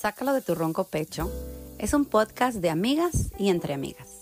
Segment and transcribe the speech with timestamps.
[0.00, 1.30] Sácalo de tu ronco pecho
[1.76, 4.20] es un podcast de amigas y entre amigas.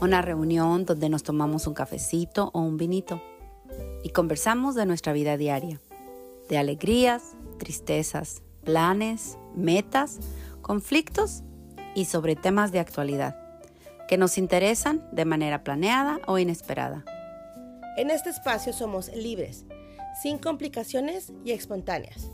[0.00, 3.20] Una reunión donde nos tomamos un cafecito o un vinito
[4.04, 5.80] y conversamos de nuestra vida diaria,
[6.48, 10.20] de alegrías, tristezas, planes, metas,
[10.62, 11.42] conflictos
[11.96, 13.36] y sobre temas de actualidad
[14.06, 17.04] que nos interesan de manera planeada o inesperada.
[17.96, 19.64] En este espacio somos libres,
[20.22, 22.28] sin complicaciones y espontáneas.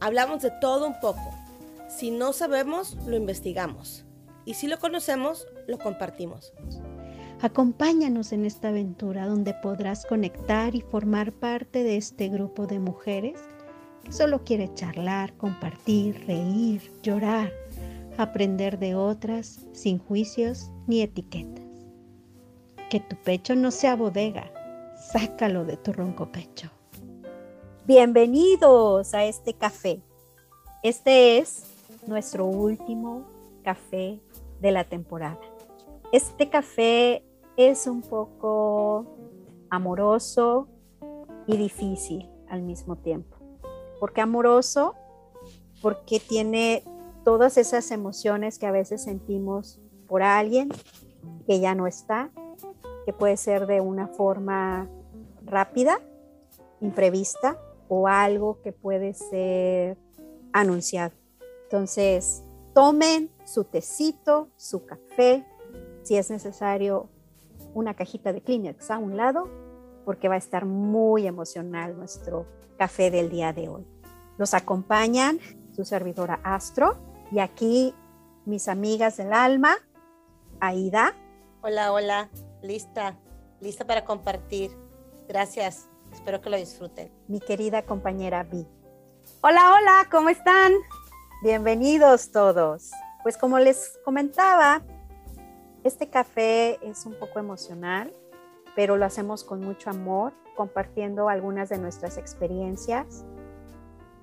[0.00, 1.39] Hablamos de todo un poco.
[1.90, 4.04] Si no sabemos, lo investigamos.
[4.44, 6.52] Y si lo conocemos, lo compartimos.
[7.40, 13.40] Acompáñanos en esta aventura donde podrás conectar y formar parte de este grupo de mujeres
[14.04, 17.52] que solo quiere charlar, compartir, reír, llorar,
[18.18, 21.64] aprender de otras sin juicios ni etiquetas.
[22.88, 24.52] Que tu pecho no sea bodega,
[25.12, 26.70] sácalo de tu ronco pecho.
[27.84, 30.00] Bienvenidos a este café.
[30.82, 31.69] Este es
[32.06, 33.24] nuestro último
[33.62, 34.20] café
[34.60, 35.38] de la temporada.
[36.12, 37.24] Este café
[37.56, 39.06] es un poco
[39.68, 40.68] amoroso
[41.46, 43.36] y difícil al mismo tiempo.
[43.98, 44.94] ¿Por qué amoroso?
[45.82, 46.82] Porque tiene
[47.24, 50.70] todas esas emociones que a veces sentimos por alguien
[51.46, 52.30] que ya no está,
[53.04, 54.88] que puede ser de una forma
[55.44, 56.00] rápida,
[56.80, 59.98] imprevista o algo que puede ser
[60.52, 61.19] anunciado.
[61.70, 62.42] Entonces,
[62.74, 65.46] tomen su tecito, su café,
[66.02, 67.08] si es necesario
[67.74, 69.48] una cajita de Kleenex a un lado,
[70.04, 72.44] porque va a estar muy emocional nuestro
[72.76, 73.86] café del día de hoy.
[74.36, 75.38] Nos acompañan
[75.70, 76.96] su servidora Astro
[77.30, 77.94] y aquí
[78.46, 79.76] mis amigas del alma,
[80.58, 81.14] Aida.
[81.62, 82.30] Hola, hola,
[82.62, 83.16] lista,
[83.60, 84.76] lista para compartir.
[85.28, 87.12] Gracias, espero que lo disfruten.
[87.28, 88.66] Mi querida compañera Vi.
[89.40, 90.72] Hola, hola, ¿cómo están?
[91.42, 92.90] Bienvenidos todos.
[93.22, 94.82] Pues como les comentaba,
[95.84, 98.12] este café es un poco emocional,
[98.76, 103.24] pero lo hacemos con mucho amor, compartiendo algunas de nuestras experiencias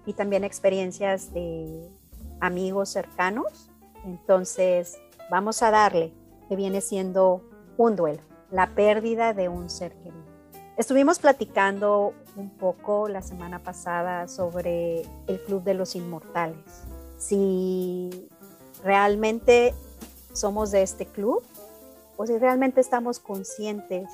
[0.06, 1.90] y también experiencias de
[2.40, 3.72] amigos cercanos.
[4.06, 5.00] Entonces,
[5.31, 6.14] vamos a darle,
[6.47, 7.41] que viene siendo
[7.78, 8.22] un duelo,
[8.52, 10.24] la pérdida de un ser querido.
[10.78, 16.87] Estuvimos platicando un poco la semana pasada sobre el Club de los Inmortales.
[17.17, 18.29] Si
[18.83, 19.73] realmente
[20.33, 21.44] somos de este club
[22.16, 24.09] o si realmente estamos conscientes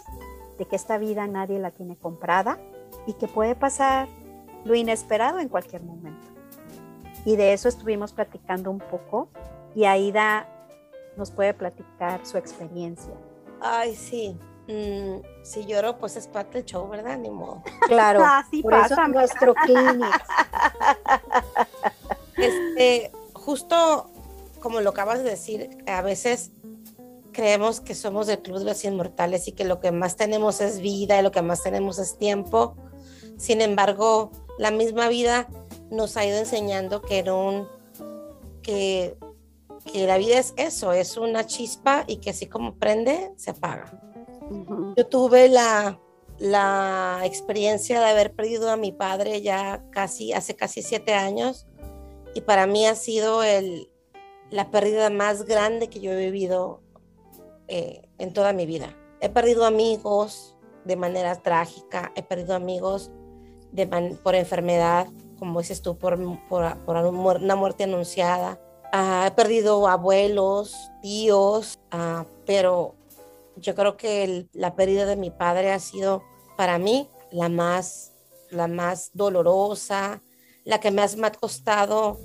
[0.58, 2.58] de que esta vida nadie la tiene comprada
[3.06, 4.08] y que puede pasar
[4.66, 6.28] lo inesperado en cualquier momento.
[7.26, 9.30] Y de eso estuvimos platicando un poco
[9.76, 10.48] y Aida
[11.18, 13.14] nos puede platicar su experiencia.
[13.62, 14.38] Ay, sí.
[14.68, 17.18] Mm, si lloro, pues es parte del show, ¿verdad?
[17.18, 17.62] Ni modo.
[17.88, 20.08] Claro, Así por pasa, eso nuestro clínico.
[22.44, 24.10] Este, justo
[24.64, 26.52] como lo acabas de decir, a veces
[27.34, 30.80] creemos que somos del Club de los Inmortales y que lo que más tenemos es
[30.80, 32.78] vida y lo que más tenemos es tiempo.
[33.38, 35.50] Sin embargo, la misma vida
[35.92, 37.68] nos ha ido enseñando que, un,
[38.62, 39.18] que,
[39.92, 44.00] que la vida es eso, es una chispa y que así como prende, se apaga.
[44.96, 46.00] Yo tuve la,
[46.40, 51.68] la experiencia de haber perdido a mi padre ya casi, hace casi siete años
[52.34, 53.90] y para mí ha sido el,
[54.50, 56.82] la pérdida más grande que yo he vivido
[57.68, 58.96] eh, en toda mi vida.
[59.20, 60.56] He perdido amigos
[60.86, 63.12] de manera trágica, he perdido amigos
[64.22, 65.08] por enfermedad,
[65.40, 68.60] como dices tú, por, por, una muerte anunciada.
[68.92, 72.96] Ah, he perdido abuelos, tíos, ah, pero
[73.56, 76.22] yo creo que la pérdida de mi padre ha sido
[76.58, 78.12] para mí la más,
[78.52, 80.22] la más dolorosa,
[80.66, 82.20] la que más me ha costado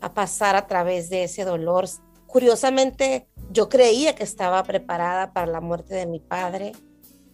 [0.00, 1.86] a pasar a través de ese dolor.
[2.26, 6.72] Curiosamente, yo creía que estaba preparada para la muerte de mi padre.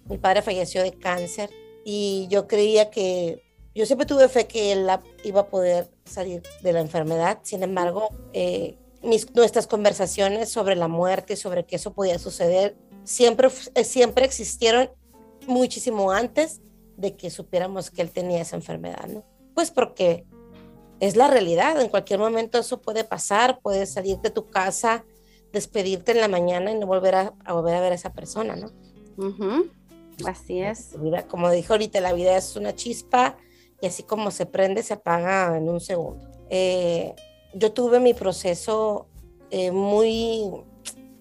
[0.06, 1.50] Mi padre falleció de cáncer
[1.84, 3.42] y yo creía que
[3.74, 4.88] yo siempre tuve fe que él
[5.22, 7.40] iba a poder salir de la enfermedad.
[7.42, 12.74] Sin embargo, eh, mis, nuestras conversaciones sobre la muerte, sobre que eso podía suceder,
[13.04, 14.90] siempre, eh, siempre existieron
[15.46, 16.62] muchísimo antes
[16.96, 19.24] de que supiéramos que él tenía esa enfermedad, ¿no?
[19.54, 20.24] Pues porque
[21.00, 25.04] es la realidad, en cualquier momento eso puede pasar, puedes salir de tu casa,
[25.52, 28.70] despedirte en la mañana y no volver a, volver a ver a esa persona, ¿no?
[30.24, 30.96] Así es.
[31.28, 33.36] como dijo ahorita, la vida es una chispa
[33.80, 36.26] y así como se prende, se apaga en un segundo.
[36.48, 37.14] Eh,
[37.54, 39.06] yo tuve mi proceso
[39.50, 40.50] eh, muy,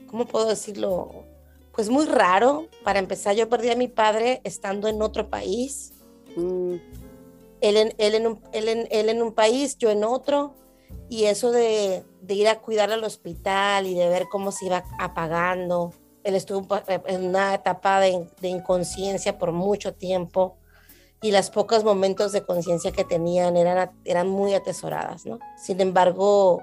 [0.07, 1.25] ¿cómo puedo decirlo?
[1.73, 2.67] Pues muy raro.
[2.83, 5.93] Para empezar, yo perdí a mi padre estando en otro país.
[6.37, 6.75] Mm.
[7.67, 10.55] Él, en, él, en un, él, en, él en un país, yo en otro.
[11.09, 14.83] Y eso de, de ir a cuidar al hospital y de ver cómo se iba
[14.99, 15.93] apagando.
[16.23, 16.67] Él estuvo
[17.07, 20.57] en una etapa de, de inconsciencia por mucho tiempo
[21.21, 25.39] y las pocos momentos de conciencia que tenían eran, eran muy atesoradas, ¿no?
[25.57, 26.61] Sin embargo,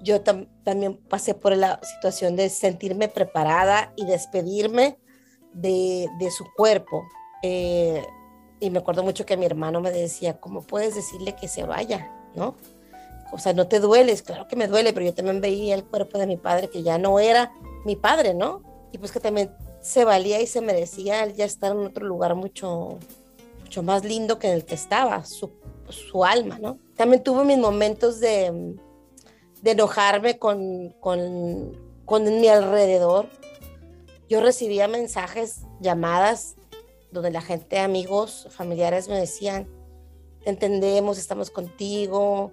[0.00, 4.98] yo también pasé por la situación de sentirme preparada y despedirme
[5.54, 7.04] de, de su cuerpo.
[7.42, 8.04] Eh,
[8.60, 12.10] y me acuerdo mucho que mi hermano me decía, ¿cómo puedes decirle que se vaya?
[12.34, 12.54] ¿No?
[13.32, 16.18] O sea, no te dueles, claro que me duele, pero yo también veía el cuerpo
[16.18, 17.52] de mi padre que ya no era
[17.84, 18.62] mi padre, ¿no?
[18.92, 19.50] Y pues que también
[19.80, 22.98] se valía y se merecía ya estar en otro lugar mucho,
[23.62, 25.50] mucho más lindo que en el que estaba, su,
[25.88, 26.78] su alma, ¿no?
[26.96, 28.76] También tuve mis momentos de,
[29.62, 33.26] de enojarme con, con, con mi alrededor.
[34.28, 36.56] Yo recibía mensajes, llamadas,
[37.16, 39.66] donde la gente, amigos, familiares me decían,
[40.44, 42.52] te entendemos, estamos contigo,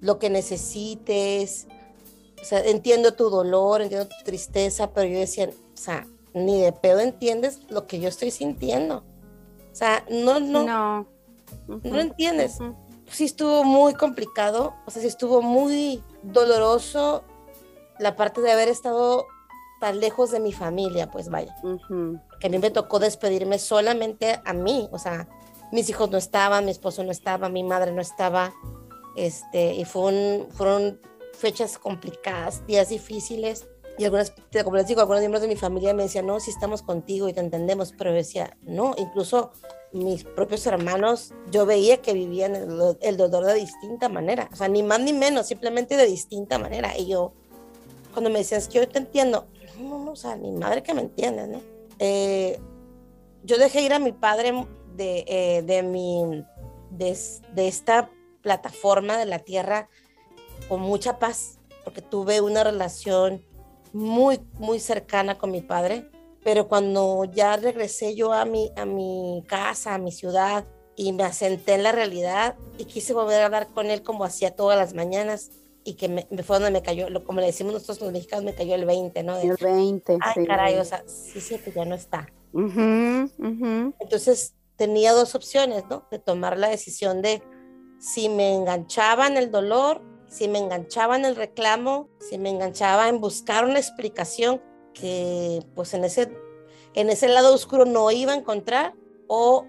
[0.00, 1.66] lo que necesites,
[2.40, 6.72] o sea, entiendo tu dolor, entiendo tu tristeza, pero yo decía, o sea, ni de
[6.72, 9.04] pedo entiendes lo que yo estoy sintiendo.
[9.72, 11.06] O sea, no, no, no,
[11.66, 12.58] no entiendes.
[13.10, 17.24] Sí estuvo muy complicado, o sea, sí estuvo muy doloroso
[17.98, 19.26] la parte de haber estado
[19.80, 21.54] tan lejos de mi familia, pues vaya.
[22.38, 25.28] Que a mí me tocó despedirme solamente a mí, o sea,
[25.72, 28.52] mis hijos no estaban, mi esposo no estaba, mi madre no estaba,
[29.16, 31.00] este, y fue fueron
[31.32, 33.66] fechas complicadas, días difíciles,
[34.00, 34.32] y algunas,
[34.64, 37.34] como les digo, algunos miembros de mi familia me decían, no, si estamos contigo y
[37.34, 39.52] te entendemos, pero decía, no, incluso
[39.92, 44.82] mis propios hermanos, yo veía que vivían el, dolor de distinta manera, o sea, ni
[44.82, 46.96] más ni menos, simplemente de distinta manera.
[46.96, 47.34] Y yo,
[48.12, 49.46] cuando me decían, es que yo te entiendo,
[49.80, 51.60] no, no, o sea, mi madre que me entiende, ¿no?
[51.98, 52.60] Eh,
[53.42, 54.66] yo dejé ir a mi padre
[54.96, 56.44] de, eh, de, mi,
[56.90, 57.18] de,
[57.54, 58.10] de esta
[58.42, 59.88] plataforma de la tierra
[60.68, 63.44] con mucha paz, porque tuve una relación
[63.92, 66.08] muy, muy cercana con mi padre,
[66.44, 70.64] pero cuando ya regresé yo a mi, a mi casa, a mi ciudad,
[70.96, 74.54] y me asenté en la realidad y quise volver a hablar con él como hacía
[74.54, 75.50] todas las mañanas
[75.84, 78.74] y que me, fue donde me cayó, como le decimos nosotros los mexicanos, me cayó
[78.74, 79.38] el 20, ¿no?
[79.38, 80.18] el 20.
[80.20, 82.28] Ay, caray, o sea, sí, sí, que ya no está.
[82.52, 86.06] Entonces tenía dos opciones, ¿no?
[86.10, 87.42] De tomar la decisión de
[87.98, 93.08] si me enganchaba en el dolor si me enganchaba en el reclamo, si me enganchaba
[93.08, 94.62] en buscar una explicación
[94.94, 96.32] que pues en ese,
[96.94, 98.94] en ese lado oscuro no iba a encontrar
[99.26, 99.66] o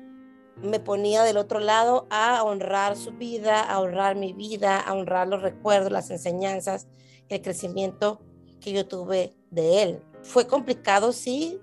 [0.55, 5.27] me ponía del otro lado a honrar su vida, a honrar mi vida, a honrar
[5.27, 6.87] los recuerdos, las enseñanzas,
[7.29, 8.21] el crecimiento
[8.59, 10.03] que yo tuve de él.
[10.21, 11.59] Fue complicado, sí,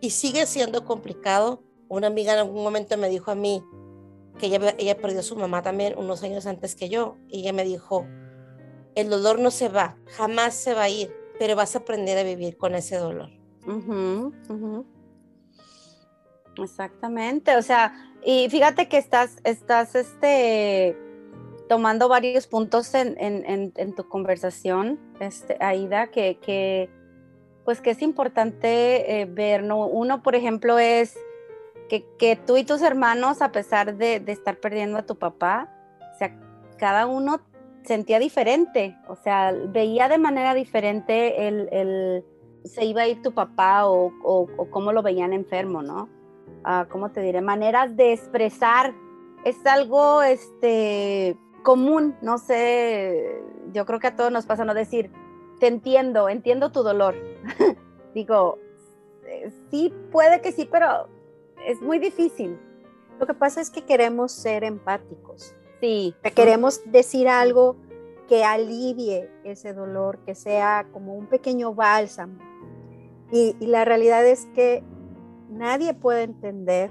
[0.00, 1.62] y sigue siendo complicado.
[1.88, 3.64] Una amiga en algún momento me dijo a mí
[4.38, 7.52] que ella, ella perdió a su mamá también unos años antes que yo, y ella
[7.52, 8.06] me dijo,
[8.94, 12.22] el dolor no se va, jamás se va a ir, pero vas a aprender a
[12.22, 13.30] vivir con ese dolor.
[16.56, 20.98] Exactamente, o sea, y fíjate que estás, estás este,
[21.68, 26.90] tomando varios puntos en, tu conversación, este, Aida, que,
[27.64, 29.86] pues que es importante eh, ver, ¿no?
[29.86, 31.16] Uno, por ejemplo, es
[31.88, 35.72] que, tú y tus hermanos, a pesar de, estar perdiendo a tu papá,
[36.12, 36.36] o sea,
[36.78, 37.40] cada uno
[37.84, 42.24] sentía diferente, o sea, veía de manera diferente el,
[42.64, 46.15] se iba a ir tu papá o, o, cómo lo veían enfermo, ¿no?
[46.64, 47.40] Ah, ¿Cómo te diré?
[47.40, 48.94] Maneras de expresar.
[49.44, 53.40] Es algo este, común, no sé,
[53.72, 55.10] yo creo que a todos nos pasa no decir,
[55.60, 57.14] te entiendo, entiendo tu dolor.
[58.14, 58.58] Digo,
[59.26, 61.08] eh, sí, puede que sí, pero
[61.64, 62.58] es muy difícil.
[63.18, 65.54] Lo que pasa es que queremos ser empáticos.
[65.80, 66.14] Sí.
[66.34, 67.76] Queremos decir algo
[68.28, 72.38] que alivie ese dolor, que sea como un pequeño bálsamo.
[73.30, 74.82] Y, la realidad es que
[75.50, 76.90] nadie puede entender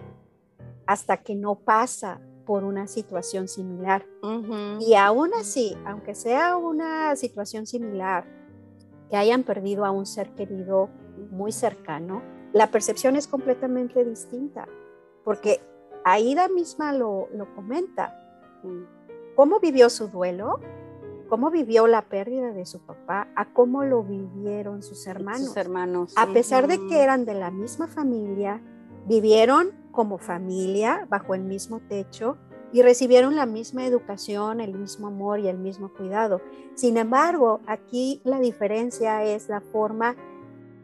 [0.86, 4.06] hasta que no pasa por una situación similar.
[4.80, 8.26] Y aún así, aunque sea una situación similar,
[9.10, 10.90] que hayan perdido a un ser querido
[11.32, 12.22] muy cercano,
[12.54, 14.68] la percepción es completamente distinta,
[15.24, 15.60] porque
[16.04, 18.16] Aida misma lo, lo comenta.
[19.36, 20.60] ¿Cómo vivió su duelo?
[21.30, 23.28] ¿Cómo vivió la pérdida de su papá?
[23.36, 25.48] A cómo lo vivieron sus hermanos.
[25.48, 26.14] Sus hermanos.
[26.16, 28.62] A pesar de que eran de la misma familia,
[29.08, 32.38] vivieron como familia bajo el mismo techo
[32.72, 36.42] y recibieron la misma educación, el mismo amor y el mismo cuidado.
[36.76, 40.16] Sin embargo, aquí la diferencia es la forma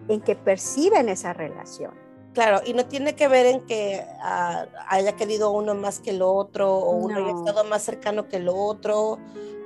[0.08, 1.92] en que perciben esa relación.
[2.34, 6.22] Claro, y no tiene que ver en que ah, haya querido uno más que el
[6.22, 9.20] otro, o uno haya estado más cercano que el otro,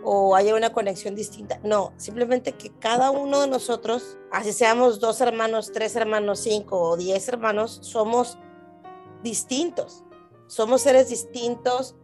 [0.03, 1.59] o haya una conexión distinta.
[1.63, 6.97] No, simplemente que cada uno de nosotros, así seamos dos hermanos, tres hermanos, cinco o
[6.97, 8.39] diez hermanos, somos
[9.21, 10.03] distintos.
[10.47, 11.95] Somos seres distintos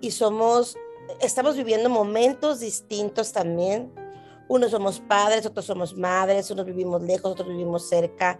[0.00, 0.76] y somos,
[1.20, 3.92] estamos viviendo momentos distintos también.
[4.48, 8.38] Unos somos padres, otros somos madres, unos vivimos lejos, otros vivimos cerca,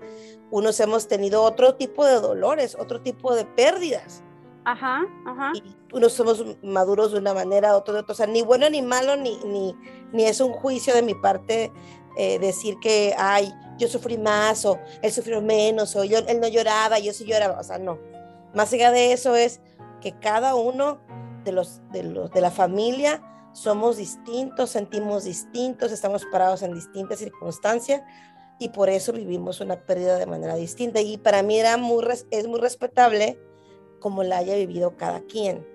[0.51, 4.23] unos hemos tenido otro tipo de dolores, otro tipo de pérdidas.
[4.65, 5.53] Ajá, ajá.
[5.55, 8.13] Y unos somos maduros de una manera, otros de otra.
[8.13, 9.77] O sea, ni bueno ni malo, ni, ni,
[10.13, 11.73] ni es un juicio de mi parte
[12.17, 16.49] eh, decir que, ay, yo sufrí más, o él sufrió menos, o yo, él no
[16.49, 17.61] lloraba, yo sí lloraba.
[17.61, 17.99] O sea, no.
[18.55, 19.61] Más allá de eso es
[20.01, 20.99] que cada uno
[21.45, 23.23] de los, de los de la familia
[23.57, 28.03] somos distintos, sentimos distintos, estamos parados en distintas circunstancias
[28.59, 31.01] y por eso vivimos una pérdida de manera distinta.
[31.01, 33.39] Y para mí era muy, es muy respetable
[33.99, 35.67] como la haya vivido cada quien.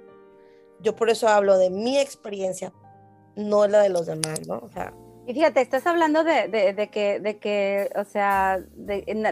[0.79, 2.71] Yo por eso hablo de mi experiencia,
[3.35, 4.59] no la de los demás, ¿no?
[4.59, 4.93] O sea,
[5.25, 8.63] y fíjate, estás hablando de, de, que, de que, o sea,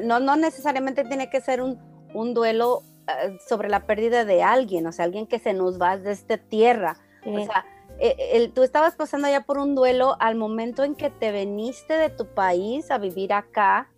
[0.02, 1.80] no, no necesariamente tiene que ser un,
[2.16, 5.98] un duelo uh, sobre la pérdida de alguien, o sea, alguien que se nos va
[5.98, 6.98] de esta tierra.
[7.24, 7.36] Sí.
[7.36, 7.64] O sea,
[8.00, 11.94] eh, el, tú estabas pasando ya por un duelo al momento en que te veniste
[11.94, 13.90] de tu país a vivir acá,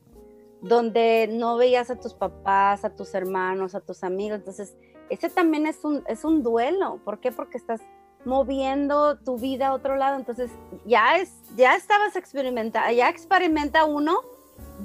[0.62, 4.40] donde no veías a tus papás, a tus hermanos, a tus amigos.
[4.40, 4.76] Entonces,
[5.10, 7.00] ese también es un, es un duelo.
[7.04, 7.32] ¿Por qué?
[7.32, 7.82] Porque estás
[8.26, 10.18] moviendo tu vida a otro lado.
[10.18, 10.52] Entonces,
[10.86, 14.22] ya, es, ya estabas experimentando, ya experimenta uno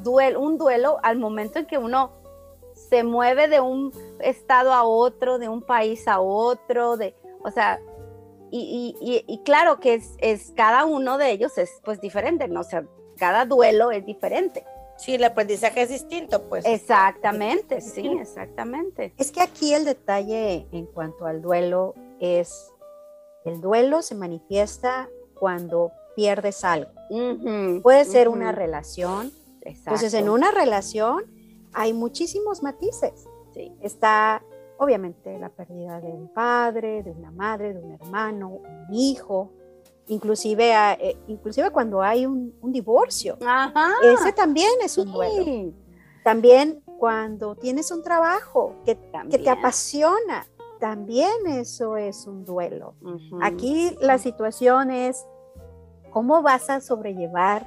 [0.03, 2.13] duel, un duelo al momento en que uno
[2.75, 7.81] se mueve de un estado a otro, de un país a otro, de, o sea,
[8.51, 12.61] y, y, y, claro que es, es, cada uno de ellos es pues diferente, ¿no?
[12.61, 12.85] O sea,
[13.17, 14.65] cada duelo es diferente.
[14.97, 16.65] Sí, el aprendizaje es distinto, pues.
[16.65, 19.13] Exactamente, sí, exactamente.
[19.19, 22.73] Es que aquí el detalle en cuanto al duelo es,
[23.45, 26.91] el duelo se manifiesta cuando pierdes algo.
[27.11, 28.37] Uh -huh, Puede ser uh -huh.
[28.37, 29.33] una relación.
[29.61, 29.91] Exacto.
[29.91, 31.25] Entonces, en una relación
[31.75, 33.27] hay muchísimos matices.
[33.53, 33.73] Sí.
[33.83, 34.43] Está,
[34.79, 39.53] obviamente, la pérdida de un padre, de una madre, de un hermano, un hijo,
[40.09, 43.39] inclusive, eh, inclusive cuando hay un, un divorcio.
[43.47, 43.93] Ajá.
[44.03, 45.45] Ese también es un duelo.
[45.45, 45.75] Sí.
[46.25, 48.99] También cuando tienes un trabajo que,
[49.31, 50.47] que, te apasiona,
[50.81, 52.95] también eso es un duelo.
[53.01, 53.39] Uh -huh.
[53.43, 55.25] Aquí la situación es
[56.11, 57.67] cómo vas a sobrellevar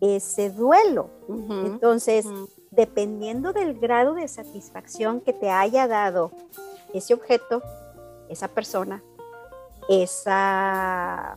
[0.00, 1.10] ese duelo.
[1.28, 1.66] Uh -huh.
[1.66, 2.61] Entonces, uh -huh.
[2.72, 6.32] Dependiendo del grado de satisfacción que te haya dado
[6.92, 7.62] ese objeto,
[8.28, 9.02] esa persona,
[9.88, 11.36] esa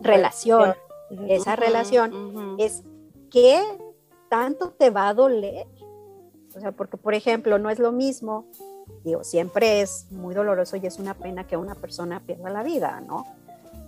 [0.00, 0.74] relación,
[1.28, 2.56] esa uh -huh, relación uh -huh.
[2.58, 2.82] es
[3.30, 3.62] qué
[4.28, 5.66] tanto te va a doler.
[6.56, 8.46] O sea, porque por ejemplo, no es lo mismo,
[9.04, 13.00] digo, siempre es muy doloroso y es una pena que una persona pierda la vida,
[13.00, 13.24] ¿no?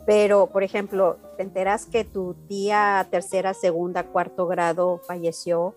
[0.07, 5.75] Pero, por ejemplo, te enteras que tu tía tercera, segunda, cuarto grado falleció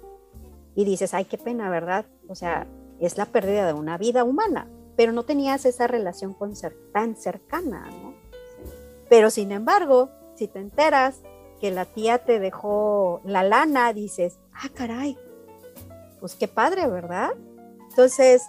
[0.75, 2.06] y dices, ay, qué pena, ¿verdad?
[2.28, 2.68] O sea,
[3.00, 7.16] es la pérdida de una vida humana, pero no tenías esa relación con ser, tan
[7.16, 8.13] cercana, ¿no?
[9.10, 11.22] Pero sin embargo, si te enteras
[11.60, 15.18] que la tía te dejó la lana, dices, ah, caray,
[16.20, 17.32] pues qué padre, ¿verdad?
[17.90, 18.44] Entonces,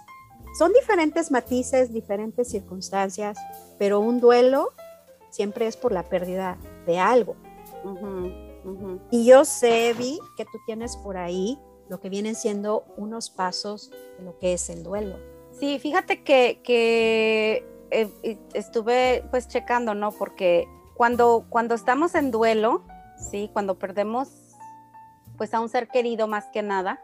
[0.57, 3.37] son diferentes matices, diferentes circunstancias,
[3.77, 4.71] pero un duelo
[5.31, 7.35] siempre es por la pérdida de algo.
[7.83, 8.99] Uh -huh, uh -huh.
[9.11, 11.59] Y yo sé, Vi, que tú tienes por ahí
[11.93, 15.15] lo que vienen siendo unos pasos de lo que es el duelo.
[15.51, 20.11] Sí, fíjate que, que eh, estuve pues checando, ¿no?
[20.11, 22.81] Porque cuando, cuando estamos en duelo,
[23.29, 23.51] ¿sí?
[23.53, 24.29] Cuando perdemos
[25.37, 26.99] pues a un ser querido más que nada,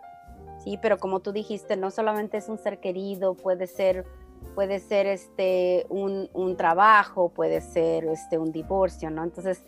[0.64, 4.08] sí, pero como tú dijiste, no solamente es un ser querido, puede ser,
[4.56, 9.24] puede ser este, un, un trabajo, puede ser este, un divorcio, ¿no?
[9.24, 9.64] Entonces,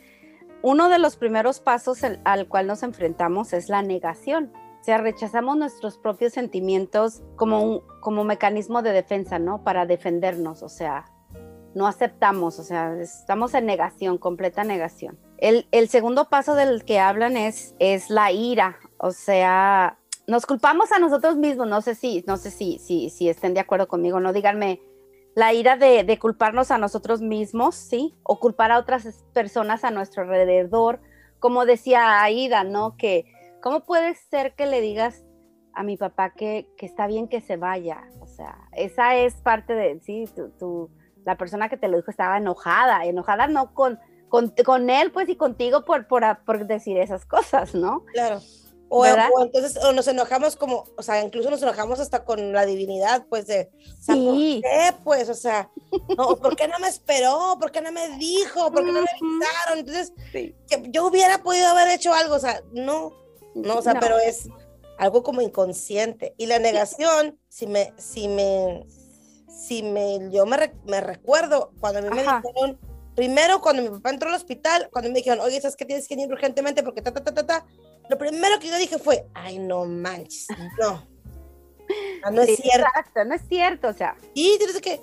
[0.64, 4.52] uno de los primeros pasos al, al cual nos enfrentamos es la negación.
[4.82, 9.64] O sea, rechazamos nuestros propios sentimientos como un como mecanismo de defensa, ¿no?
[9.64, 11.06] Para defendernos, o sea,
[11.76, 15.20] no aceptamos, o sea, estamos en negación, completa negación.
[15.38, 20.92] El, el segundo paso del que hablan es, es la ira, o sea, nos culpamos
[20.92, 24.20] a nosotros mismos, no sé si, no sé si, si, si estén de acuerdo conmigo,
[24.20, 24.82] no díganme,
[25.36, 28.16] la ira de, de, culparnos a nosotros mismos, ¿sí?
[28.24, 31.02] O culpar a otras personas a nuestro alrededor,
[31.38, 32.98] como decía Aida, ¿no?
[32.98, 33.26] Que,
[33.62, 35.24] ¿cómo puede ser que le digas
[35.74, 38.04] a mi papá que, que está bien que se vaya?
[38.20, 40.90] O sea, esa es parte de, sí, tu, tu,
[41.26, 44.00] la persona que te lo dijo estaba enojada, enojada no con,
[44.30, 48.04] con, con él, pues, y contigo por, por, por decir esas cosas, ¿no?
[48.14, 48.40] Claro.
[48.94, 52.66] O, o entonces o nos enojamos como, o sea, incluso nos enojamos hasta con la
[52.66, 54.62] divinidad, pues de, o sea, Sí.
[54.62, 54.94] ¿por qué?
[55.06, 55.70] Pues, o sea,
[56.18, 57.56] no, ¿por qué no me esperó?
[57.58, 58.70] ¿Por qué no me dijo?
[58.70, 59.80] ¿Por qué no me avisaron?
[59.80, 60.54] Entonces, Sí.
[60.68, 63.14] que yo hubiera podido haber hecho algo, o sea, no,
[63.56, 64.00] no, o sea, No.
[64.00, 64.48] pero es
[64.98, 66.34] algo como inconsciente.
[66.38, 68.86] Y la negación, si me, si me,
[69.48, 72.42] si me, yo me, me recuerdo cuando a mí me Ajá.
[72.44, 72.80] dijeron,
[73.16, 76.14] primero cuando mi papá entró al hospital, cuando me dijeron, oye, ¿sabes que tienes que
[76.16, 77.66] ir urgentemente porque ta, ta, ta, ta, ta?
[78.10, 80.48] Lo primero que yo dije fue, ay, no manches,
[80.80, 81.08] no.
[82.24, 82.88] Ah, no Sí, es cierto.
[82.88, 85.02] Exacto, no es cierto, o sea, Y tienes que,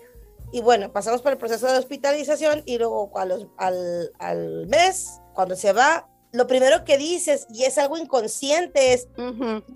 [0.52, 5.20] y bueno, pasamos por el proceso de hospitalización y luego a los- al, al mes,
[5.34, 9.08] cuando se va, lo primero que dices, y es algo inconsciente, es,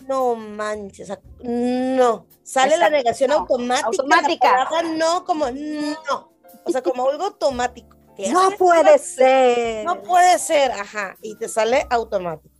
[0.07, 2.27] no manches, no.
[2.43, 3.87] Sale la negación no, automática.
[3.87, 4.69] automática.
[4.71, 6.33] La no, como no.
[6.65, 7.97] O sea, como algo automático.
[8.31, 9.85] No puede ser.
[9.85, 11.17] No puede ser, ajá.
[11.23, 12.55] Y te sale automático.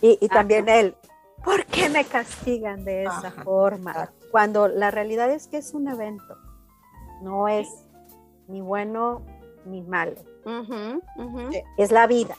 [0.00, 0.96] Y, y también él,
[1.44, 4.12] ¿por qué me castigan de esa Ajá, forma?
[4.30, 6.36] Cuando la realidad es que es un evento,
[7.22, 7.68] no es
[8.46, 9.22] ni bueno
[9.64, 10.14] ni malo.
[10.44, 11.62] Sí.
[11.76, 12.36] es la vida.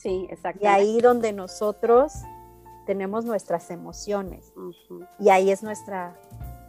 [0.00, 0.68] Sí, Y exactamente.
[0.68, 2.12] ahí donde nosotros
[2.86, 4.52] tenemos nuestras emociones
[5.18, 6.16] y ahí es nuestra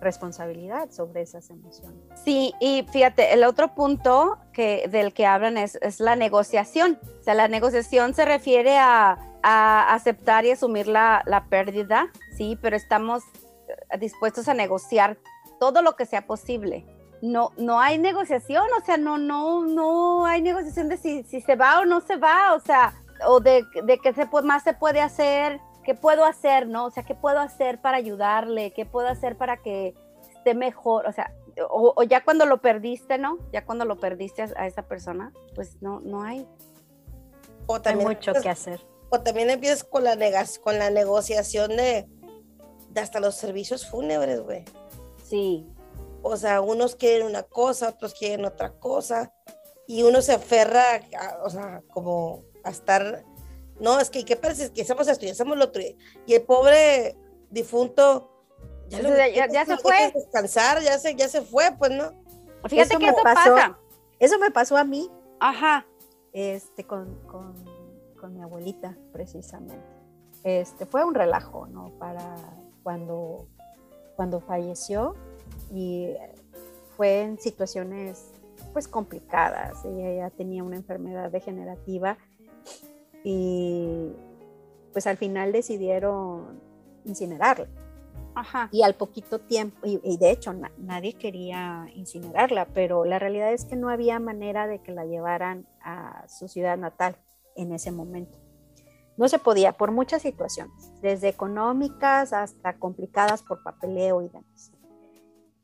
[0.02, 2.02] responsabilidad sobre esas emociones.
[2.26, 7.00] Sí, y fíjate, el otro punto que, del que hablan es, es la negociación.
[7.20, 12.58] O sea, la negociación se refiere a, a aceptar y asumir la, la pérdida, sí,
[12.62, 13.24] pero estamos
[13.94, 15.18] eh, dispuestos a negociar
[15.60, 16.86] todo lo que sea posible.
[17.22, 21.56] No, no hay negociación, o sea, no, no, no hay negociación de si, si se
[21.56, 22.96] va o no se va, o sea,
[23.28, 26.86] o de, de qué se puede, más se puede hacer, qué puedo hacer, ¿no?
[26.86, 29.96] O sea, qué puedo hacer para ayudarle, qué puedo hacer para que
[30.36, 31.34] esté mejor, o sea,
[31.70, 33.38] o, o ya cuando lo perdiste, ¿no?
[33.52, 36.48] Ya cuando lo perdiste a, a esa persona, pues no, no hay.
[37.68, 38.86] O Hay mucho empiezas- que hacer.
[39.10, 42.08] o también empiezas con la, negas, con la negociación de,
[42.90, 44.66] de hasta los servicios fúnebres, güey.
[45.24, 45.68] Sí,
[46.24, 49.34] O sea, unos quieren una cosa, otros quieren otra cosa.
[49.88, 53.24] Y uno se aferra, a- o sea, como a estar.
[53.80, 54.72] No, es que, ¿qué parece?
[54.72, 55.82] Que hacemos esto y hacemos lo otro.
[56.26, 57.18] Y el pobre
[57.50, 58.28] difunto.
[58.90, 60.12] Ya, ya- ya- ya se fue.
[60.14, 62.12] descansar, ya se, ya se fue, pues no.
[62.68, 63.56] fíjate Eso que me eso pasó.
[63.56, 63.80] pasa.
[64.20, 65.10] Eso me pasó a mí
[65.40, 65.88] Ajá,
[66.34, 67.56] este, con, con,
[68.20, 69.84] con mi abuelita, precisamente.
[70.44, 71.90] Este, fue un relajo, ¿no?
[71.98, 72.36] Para
[72.84, 73.48] cuando,
[74.16, 75.16] cuando falleció
[75.74, 76.10] y
[76.98, 78.26] fue en situaciones
[78.74, 79.84] pues complicadas.
[79.86, 82.18] Ella ya tenía una enfermedad degenerativa
[83.24, 84.12] y
[84.94, 86.60] pues al final decidieron
[87.06, 87.68] incinerarla.
[88.36, 88.70] ajá.
[88.72, 93.54] Y al poquito tiempo, y, y de hecho na- nadie quería incinerarla, pero la realidad
[93.54, 97.16] es que no había manera de que la llevaran a su ciudad natal
[97.56, 98.38] en ese momento.
[99.18, 104.72] No se podía por muchas situaciones, desde económicas hasta complicadas por papeleo y demás.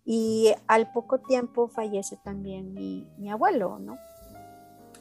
[0.06, 3.98] Y al poco tiempo fallece también mi, mi abuelo, ¿no?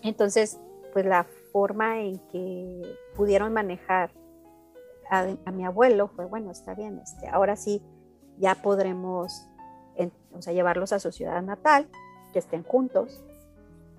[0.03, 0.59] Entonces,
[0.93, 1.27] pues la
[1.61, 4.11] forma en que pudieron manejar
[5.11, 7.81] a, a mi abuelo fue, bueno, está bien, este, ahora sí
[8.37, 9.47] ya podremos
[9.95, 11.89] en- o sea, llevarlos a su ciudad natal,
[12.35, 13.23] que estén juntos,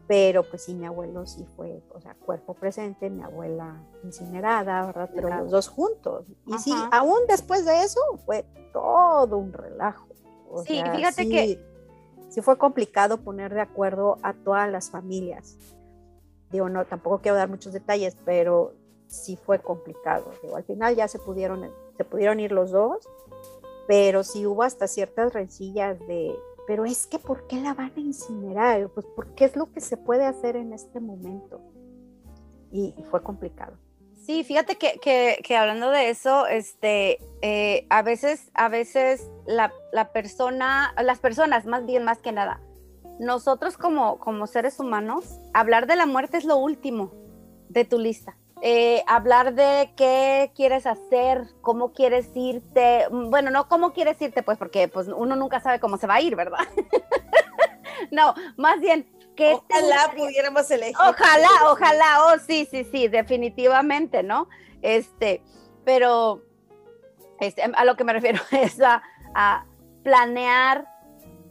[0.08, 5.10] pero pues sí, mi abuelo sí fue, o sea, cuerpo presente, mi abuela incinerada, ¿verdad?
[5.16, 5.42] Pero Claro.
[5.46, 6.26] los dos juntos.
[6.46, 6.90] Y sí, Ajá.
[6.96, 10.06] aún después de eso fue todo un relajo.
[10.52, 11.68] O Sí, sea, fíjate sí- que-
[12.30, 15.58] Sí fue complicado poner de acuerdo a todas las familias.
[16.52, 18.74] Digo, no, tampoco quiero dar muchos detalles, pero
[19.08, 20.32] sí fue complicado.
[20.42, 23.08] Digo, al final ya se pudieron, se pudieron ir los dos,
[23.88, 26.36] pero sí hubo hasta ciertas rencillas de,
[26.68, 28.90] pero es que ¿por qué la van a incinerar?
[28.90, 31.62] Pues porque es lo que se puede hacer en este momento.
[32.72, 33.78] Y, fue complicado.
[34.26, 39.72] Sí, fíjate que, que- que hablando de eso, este, eh, a veces, a veces la,
[39.94, 42.60] la persona, las personas, más bien, más que nada,
[43.20, 47.12] nosotros como, como seres humanos, hablar de la muerte es lo último
[47.70, 48.38] de tu lista.
[48.62, 54.42] Eh, hablar de qué quieres hacer, cómo quieres irte, mm, bueno, no cómo quieres irte,
[54.42, 56.60] pues porque pues, uno nunca sabe cómo se va a ir, ¿verdad?
[58.12, 60.96] no, más bien, ¿qué Ojalá pudiéramos elegir.
[60.96, 64.50] Ojalá, ojalá, oh sí, sí, sí, definitivamente, ¿no?
[64.82, 65.44] Este,
[65.86, 66.42] pero
[67.40, 69.04] este, a lo que me refiero es a,
[69.36, 69.66] a
[70.04, 70.88] planear,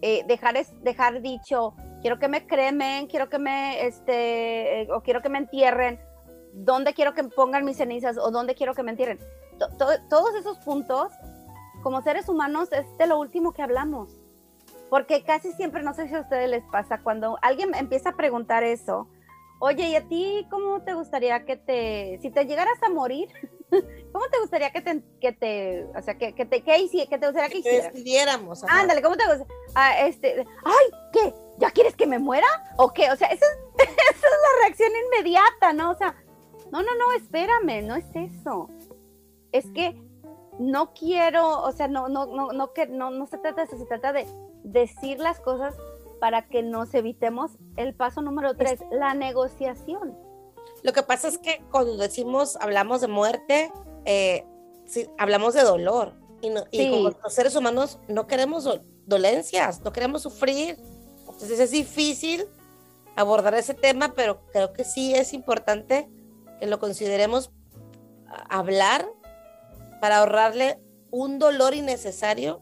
[0.02, 5.22] eh, dejar, dejar dicho, quiero que me cremen, quiero que me, este, eh, o quiero
[5.22, 6.00] que me entierren,
[6.52, 9.18] dónde quiero que pongan mis cenizas o dónde quiero que me entierren.
[9.59, 11.12] To- to- todos esos puntos,
[11.82, 14.11] como seres humanos, es de lo último que hablamos.
[14.90, 18.62] Porque casi siempre, no sé si a ustedes les pasa, cuando alguien empieza a preguntar
[18.62, 19.09] eso,
[19.59, 23.28] oye, ¿y a ti cómo te gustaría que te, si te llegaras a morir,
[24.12, 27.26] ¿Cómo te gustaría que te, que te o sea, que, que te, que, que te
[27.26, 28.64] gustaría que, que decidiéramos?
[28.68, 29.55] Ándale, ¿cómo te gustaría?
[29.74, 31.35] Ah, este, ay, ¿qué?
[31.59, 32.46] ¿Ya quieres que me muera?
[32.76, 33.11] ¿O qué?
[33.11, 35.90] O sea, esa es, esa es la reacción inmediata, ¿no?
[35.90, 36.14] O sea,
[36.70, 38.70] no, no, no, espérame, no es eso.
[39.52, 40.00] Es que
[40.59, 43.79] no quiero, o sea, no, no, no, no, que, no, no se trata de eso,
[43.79, 44.26] se trata de
[44.64, 45.74] decir las cosas
[46.20, 50.16] para que nos evitemos el paso número tres, la negociación.
[50.83, 53.72] Lo que pasa es que cuando decimos, hablamos de muerte,
[54.05, 54.44] eh,
[55.18, 56.14] hablamos de dolor.
[56.42, 58.68] Y, y como los seres humanos no queremos
[59.07, 60.79] dolencias, no queremos sufrir.
[61.20, 62.46] Entonces es difícil
[63.16, 66.09] abordar ese tema, pero creo que sí es importante
[66.61, 67.50] que lo consideremos
[68.48, 69.09] hablar
[70.00, 70.79] para ahorrarle
[71.11, 72.61] un dolor innecesario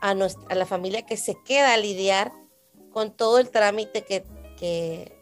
[0.00, 2.32] a, nuestra, a la familia que se queda a lidiar
[2.92, 4.24] con todo el trámite que,
[4.58, 5.17] que,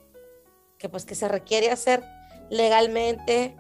[0.78, 2.04] que, pues, que se requiere hacer
[2.50, 3.56] legalmente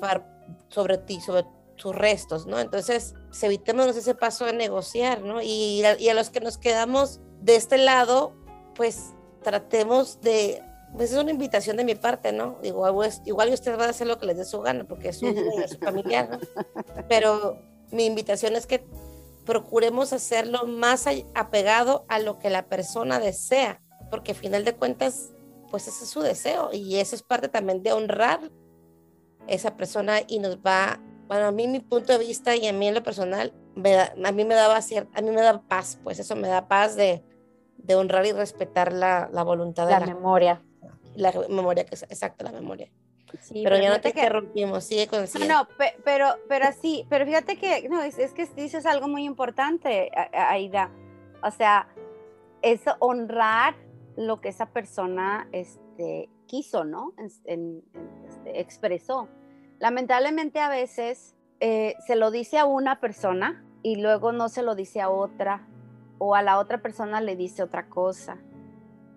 [0.00, 0.26] para,
[0.68, 2.58] sobre ti, sobre tus restos, ¿no?
[2.58, 5.40] Entonces, evitémonos ese paso de negociar, ¿no?
[5.40, 8.34] Y y a los que nos quedamos de este lado,
[8.74, 10.62] pues tratemos de
[10.96, 12.58] pues es una invitación de mi parte, ¿no?
[12.62, 15.36] Igual, igual usted va a hacer lo que les dé su gana, porque es un,
[15.80, 16.38] familiar, ¿no?
[17.08, 17.58] Pero
[17.90, 18.84] mi invitación es que
[19.44, 21.04] procuremos hacerlo más
[21.34, 25.30] apegado a lo que la persona desea, porque al final de cuentas,
[25.70, 28.40] pues ese es su deseo y eso es parte también de honrar
[29.46, 32.88] esa persona y nos va, bueno, a mí mi punto de vista y a mí
[32.88, 33.52] en lo personal,
[34.24, 36.96] a mí me daba cierta, a mí me da paz, pues eso me da paz
[36.96, 37.24] de,
[37.76, 40.62] de honrar y respetar la, la voluntad de la memoria
[41.18, 42.88] la memoria, que es exacta la memoria.
[43.40, 45.68] Sí, pero, ya no te interrumpimos, sigue con el No, no,
[46.02, 50.90] pero, pero sí, pero fíjate que, no, es, es, que dices algo muy importante, Aida.
[51.42, 51.88] O sea,
[52.62, 53.74] es honrar
[54.18, 57.12] lo que esa persona este, quiso, ¿no?
[57.16, 57.82] En,
[58.26, 59.28] este, expresó.
[59.78, 64.74] Lamentablemente a veces eh, se lo dice a una persona y luego no se lo
[64.74, 65.66] dice a otra,
[66.18, 68.38] o a la otra persona le dice otra cosa.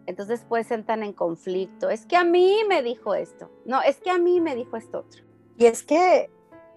[0.06, 1.90] Entonces pues entran en conflicto.
[1.90, 3.50] Es que a mí me dijo esto.
[3.66, 5.24] No, es que a mí me dijo esto otro.
[5.58, 6.30] Y es que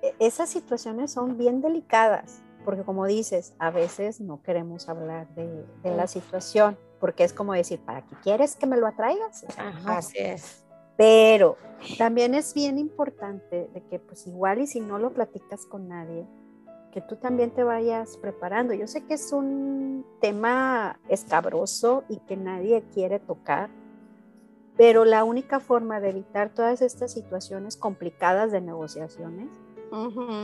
[0.02, 5.66] e, esas situaciones son bien delicadas, porque como dices, a veces no queremos hablar de,
[5.84, 9.44] la situación, porque es como decir, ¿para qué quieres que me lo atraigas?
[9.84, 10.64] Así es.
[10.96, 11.58] Pero
[11.98, 16.26] también es bien importante de que pues igual y si no lo platicas con nadie,
[16.92, 18.72] que tú también te vayas preparando.
[18.72, 23.68] Yo sé que es un tema escabroso y que nadie quiere tocar,
[24.74, 29.50] pero la única forma de evitar todas estas situaciones complicadas de negociaciones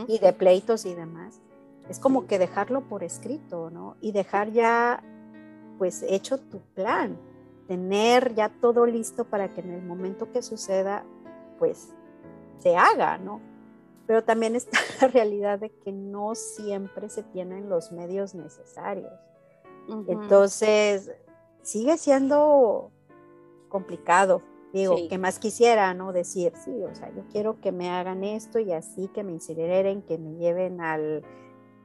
[0.07, 1.41] y de pleitos y demás
[1.89, 3.97] es como que dejarlo por escrito, ¿no?
[3.99, 5.03] Y dejar ya
[5.81, 7.17] pues hecho tu plan,
[7.67, 11.03] tener ya todo listo para que en el momento que suceda
[11.57, 11.89] pues
[12.59, 13.41] se haga, ¿no?
[14.11, 19.13] pero también está la realidad de que no siempre se tienen los medios necesarios.
[20.05, 21.11] Entonces,
[21.61, 22.91] sigue siendo
[23.69, 24.41] complicado.
[24.73, 26.11] Digo, que más quisiera, ¿no?
[26.11, 30.01] Decir, sí, o sea, yo quiero que me hagan esto y así, que me incineren,
[30.01, 31.23] que me lleven al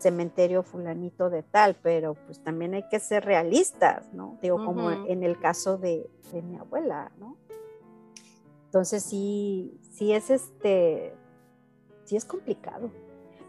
[0.07, 4.39] cementerio fulanito de tal, pero pues también hay que ser realistas, ¿no?
[4.41, 7.37] Digo, como en el caso de, de mi abuela, ¿no?
[8.67, 11.13] Entonces sí, sí es este,
[12.05, 12.93] sí es complicado.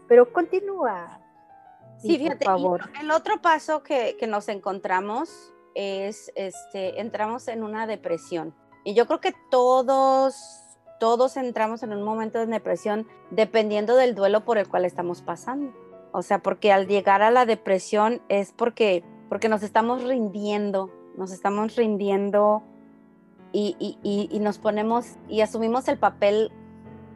[0.08, 1.20] Pero continúa.
[1.98, 2.90] Sí, fíjate, por favor.
[3.00, 8.52] el otro paso que, que, nos encontramos es, este, entramos en una depresión.
[8.82, 10.34] Y yo creo que todos,
[10.98, 15.72] todos entramos en un momento de depresión dependiendo del duelo por el cual estamos pasando.
[16.12, 21.32] O sea, porque al llegar a la depresión es porque, porque nos estamos rindiendo, nos
[21.32, 22.62] estamos rindiendo
[23.52, 26.52] y, y, y nos ponemos y asumimos el papel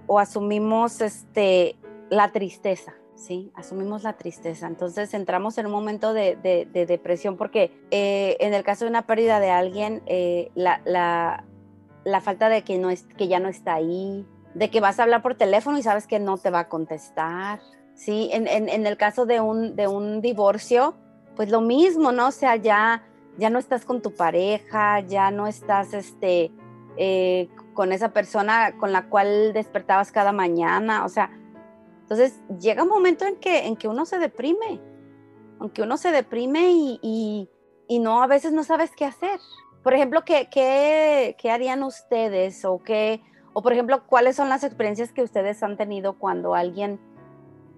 [0.07, 1.77] o asumimos este,
[2.11, 3.51] la tristeza, ¿sí?
[3.55, 4.67] Asumimos la tristeza.
[4.67, 6.37] Entonces entramos en un momento de,
[6.73, 12.49] depresión porque eh, en el caso de una pérdida de alguien, eh, la, la, falta
[12.51, 15.37] de que, no es, que ya no está ahí, de que vas a hablar por
[15.37, 17.61] teléfono y sabes que no te va a contestar,
[17.95, 18.31] ¿sí?
[18.33, 20.95] En, en, el caso de un, de un divorcio,
[21.37, 22.29] pues lo mismo, ¿no?
[22.29, 23.03] O sea, ya,
[23.39, 26.53] ya no estás con tu pareja, ya no estás, este,
[26.97, 31.31] eh, con esa persona con la cual despertabas cada mañana, o sea,
[32.03, 34.81] entonces llega un momento en que, en que uno se deprime,
[35.59, 37.49] aunque uno se deprime y,
[37.89, 39.39] y, no, a veces no sabes qué hacer.
[39.83, 43.23] Por ejemplo, ¿qué, qué, qué harían ustedes o qué,
[43.55, 47.01] o por ejemplo, cuáles son las experiencias que ustedes han tenido cuando alguien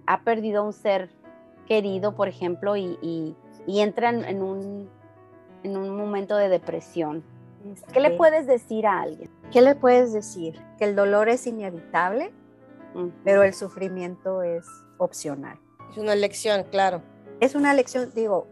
[0.07, 1.09] ha perdido un ser
[1.67, 4.89] querido, por ejemplo, y, y, y entran en un,
[5.63, 7.23] en un momento de depresión?
[7.91, 9.29] ¿Qué le puedes decir a alguien?
[9.51, 10.61] ¿Qué le puedes decir?
[10.77, 12.31] Que el dolor es inevitable,
[13.23, 14.65] pero el sufrimiento es
[14.97, 15.59] opcional.
[15.91, 17.01] Es una lección, claro.
[17.39, 18.47] Es una lección, digo,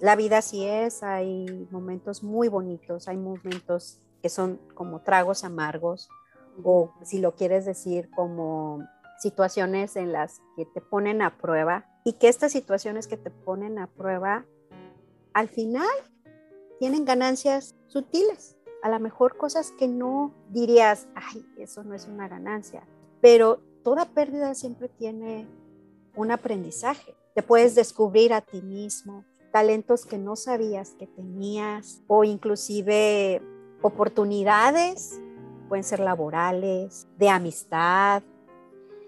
[0.00, 6.08] la vida sí es, hay momentos muy bonitos, hay momentos que son como tragos amargos,
[6.62, 8.86] o si lo quieres decir como
[9.18, 13.78] situaciones en las que te ponen a prueba y que estas situaciones que te ponen
[13.78, 14.44] a prueba
[15.32, 15.88] al final
[16.78, 22.28] tienen ganancias sutiles, a lo mejor cosas que no dirías, ay, eso no es una
[22.28, 22.86] ganancia,
[23.20, 25.46] pero toda pérdida siempre tiene
[26.14, 27.14] un aprendizaje.
[27.34, 33.42] Te puedes descubrir a ti mismo, talentos que no sabías que tenías o inclusive
[33.82, 35.20] oportunidades,
[35.68, 38.22] pueden ser laborales, de amistad,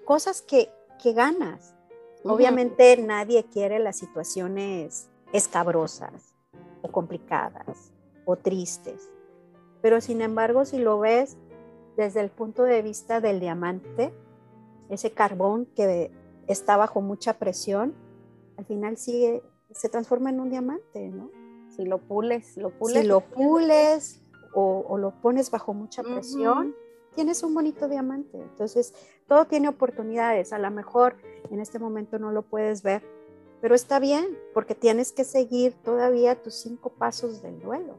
[0.08, 0.70] cosas que,
[1.02, 1.74] que ganas.
[2.24, 6.34] Obviamente nadie quiere las situaciones escabrosas
[6.80, 7.92] o complicadas
[8.24, 9.10] o tristes,
[9.82, 11.36] pero sin embargo si lo ves
[11.98, 14.14] desde el punto de vista del diamante,
[14.88, 16.10] ese carbón que
[16.46, 17.94] está bajo mucha presión,
[18.56, 19.42] al final sigue,
[19.72, 21.30] se transforma en un diamante, ¿no?
[21.76, 23.02] Si lo pules, lo pules.
[23.02, 24.22] Si lo pules
[24.54, 26.74] o, lo pones bajo mucha presión,
[27.18, 28.38] tienes un bonito diamante.
[28.40, 28.94] Entonces,
[29.26, 30.52] todo tiene oportunidades.
[30.52, 31.16] A lo mejor
[31.50, 33.02] en este momento no lo puedes ver,
[33.60, 37.98] pero está bien, porque tienes que seguir todavía tus cinco pasos del duelo.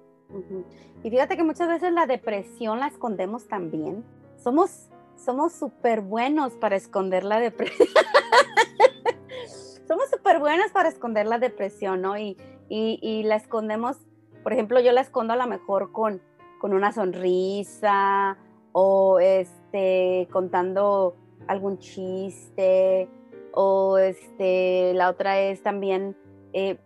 [1.03, 4.05] Y fíjate que muchas veces la depresión la escondemos también.
[4.41, 7.89] Somos somos súper buenos para esconder la depresión.
[9.85, 12.17] somos súper buenos para esconder la depresión, ¿no?
[12.17, 12.37] Y,
[12.69, 13.97] y, la escondemos,
[14.43, 16.21] por ejemplo, yo la escondo a lo mejor con,
[16.61, 18.37] con una sonrisa
[18.71, 21.15] o este, contando
[21.47, 23.09] algún chiste
[23.53, 26.15] o este, la otra es también,
[26.53, 26.77] eh,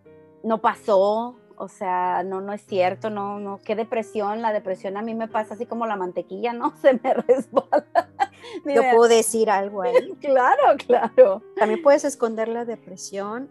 [0.42, 5.02] no pasó, o sea, no, no es cierto, no, no, qué depresión, la depresión a
[5.02, 6.74] mí me pasa así como la mantequilla, ¿no?
[6.82, 7.86] Se me resbala.
[8.64, 10.14] Yo puedo decir algo ahí.
[10.20, 11.42] claro, claro.
[11.56, 13.48] También puedes esconder la depresión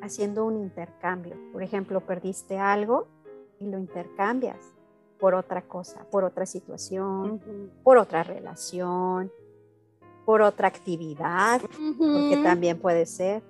[0.00, 1.36] haciendo un intercambio.
[1.52, 3.08] Por ejemplo, perdiste algo
[3.58, 4.77] y lo intercambias
[5.18, 7.40] por otra cosa, por otra situación,
[7.82, 9.30] por otra relación,
[10.24, 13.42] por otra actividad, porque también puede ser.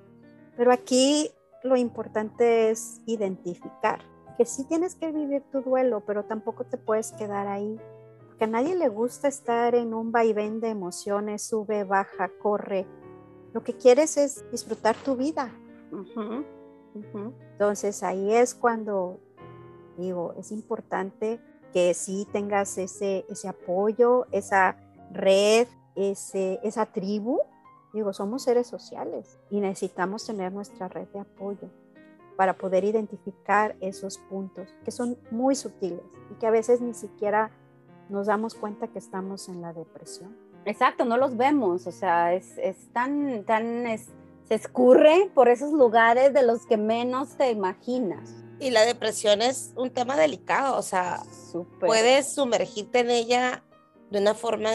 [0.56, 1.30] Pero aquí
[1.62, 4.00] lo importante es identificar
[4.36, 7.80] que sí tienes que vivir tu duelo, pero tampoco te puedes quedar ahí.
[8.28, 12.86] Porque a nadie le gusta estar en un vaivén de emociones, sube, baja, corre.
[13.52, 15.52] Lo que quieres es disfrutar tu vida.
[17.52, 19.18] Entonces ahí es cuando
[19.96, 21.40] digo, es importante
[21.72, 24.76] que sí tengas ese, ese apoyo, esa
[25.12, 27.40] red, ese, esa tribu
[27.92, 31.70] Digo, somos seres sociales y necesitamos tener nuestra red de apoyo
[32.36, 37.50] para poder identificar esos puntos que son muy sutiles y que a veces ni siquiera
[38.10, 40.36] nos damos cuenta que estamos en la depresión.
[40.64, 42.56] Exacto, no los vemos, o sea, es,
[42.92, 43.84] tan, tan,
[44.44, 48.44] se escurre por esos lugares de los que menos te imaginas.
[48.60, 51.22] Y la depresión es un tema delicado, o sea,
[51.78, 53.64] puedes sumergirte en ella
[54.10, 54.70] de una forma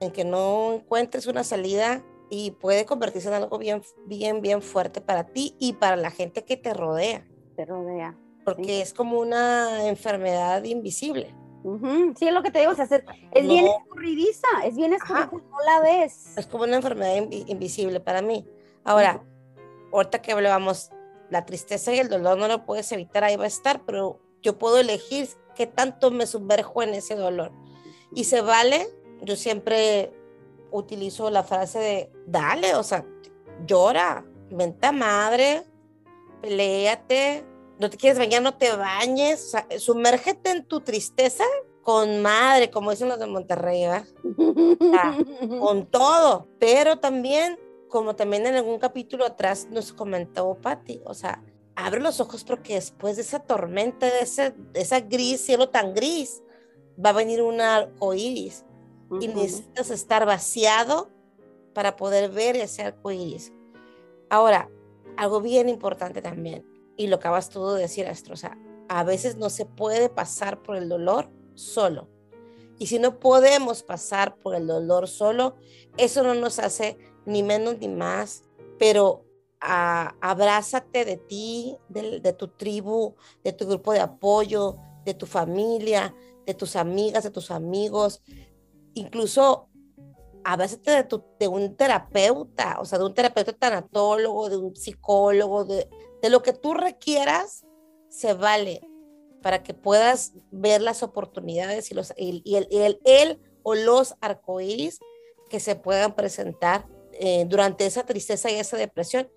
[0.00, 5.00] en que no encuentres una salida y puede convertirse en algo bien, bien, bien fuerte
[5.00, 7.26] para ti y para la gente que te rodea.
[7.56, 8.16] Te rodea.
[8.44, 11.34] Porque es como una enfermedad invisible.
[12.16, 15.64] Sí, es lo que te digo, o sea, es, bien escurridiza, es bien escurridiza, no
[15.64, 16.36] la ves.
[16.36, 18.46] Es como una enfermedad invisible para mí.
[18.84, 19.22] Ahora,
[19.92, 20.90] ahorita que hablábamos,
[21.30, 24.58] la tristeza y el dolor no lo puedes evitar, ahí va a estar, pero yo
[24.58, 27.52] puedo elegir qué tanto me sumerjo en ese dolor.
[28.14, 28.88] Y se vale,
[29.22, 30.12] yo siempre
[30.70, 33.04] utilizo la frase de, dale, o sea,
[33.66, 35.64] llora, venta madre,
[36.40, 37.44] peleate,
[37.78, 41.44] no te quieres bañar, no te bañes, o sea, sumérgete en tu tristeza
[41.82, 43.84] con madre, como dicen los de Monterrey,
[45.58, 47.58] con todo, pero también,
[47.88, 51.42] como también en algún capítulo atrás nos comentó Patti, o sea,
[51.74, 55.94] abre los ojos porque después de esa tormenta, de, ese, de esa gris, cielo tan
[55.94, 56.42] gris,
[57.04, 58.64] va a venir un arco iris
[59.20, 61.08] y necesitas estar vaciado
[61.72, 63.52] para poder ver ese arco iris.
[64.28, 64.70] Ahora,
[65.16, 69.36] algo bien importante también, y lo acabas tú de decir, Astro, o sea, a veces
[69.36, 72.08] no se puede pasar por el dolor solo.
[72.78, 75.56] Y si no podemos pasar por el dolor solo,
[75.96, 78.42] eso no nos hace ni menos ni más,
[78.78, 79.24] pero
[79.60, 86.14] abrázate de ti, de, tu tribu, de tu grupo de apoyo, de tu familia,
[86.46, 88.22] de tus amigas, de tus amigos,
[88.94, 89.68] incluso
[90.44, 91.06] a veces de,
[91.38, 95.88] de, un terapeuta, o sea, de un terapeuta tanatólogo, de un psicólogo, de,
[96.30, 97.66] lo que tú requieras,
[98.08, 98.80] se vale
[99.42, 104.98] para que puedas ver las oportunidades y, el, o los arcoíris
[105.50, 106.86] que se puedan presentar
[107.20, 109.28] eh, durante esa tristeza y esa depresión,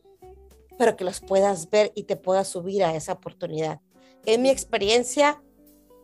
[0.78, 3.80] pero que los puedas ver y te puedas subir a esa oportunidad.
[4.26, 5.41] En mi experiencia,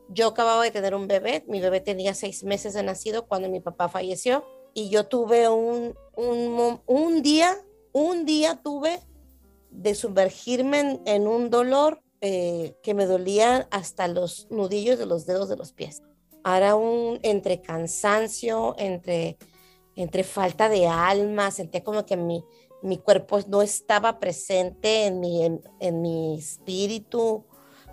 [0.10, 3.60] yo acababa de tener un bebé, mi bebé tenía seis meses de nacido cuando mi
[3.60, 7.58] papá falleció y yo tuve un, un, un día,
[7.92, 9.00] un día tuve
[9.72, 15.50] de sumergirme en, un dolor eh, que me dolía hasta los nudillos de los dedos
[15.50, 16.02] de los pies.
[16.44, 19.38] Ahora un entre cansancio, entre,
[19.98, 22.46] entre falta de alma, sentía como que mi,
[22.84, 27.46] mi cuerpo no estaba presente en mi, en, mi espíritu,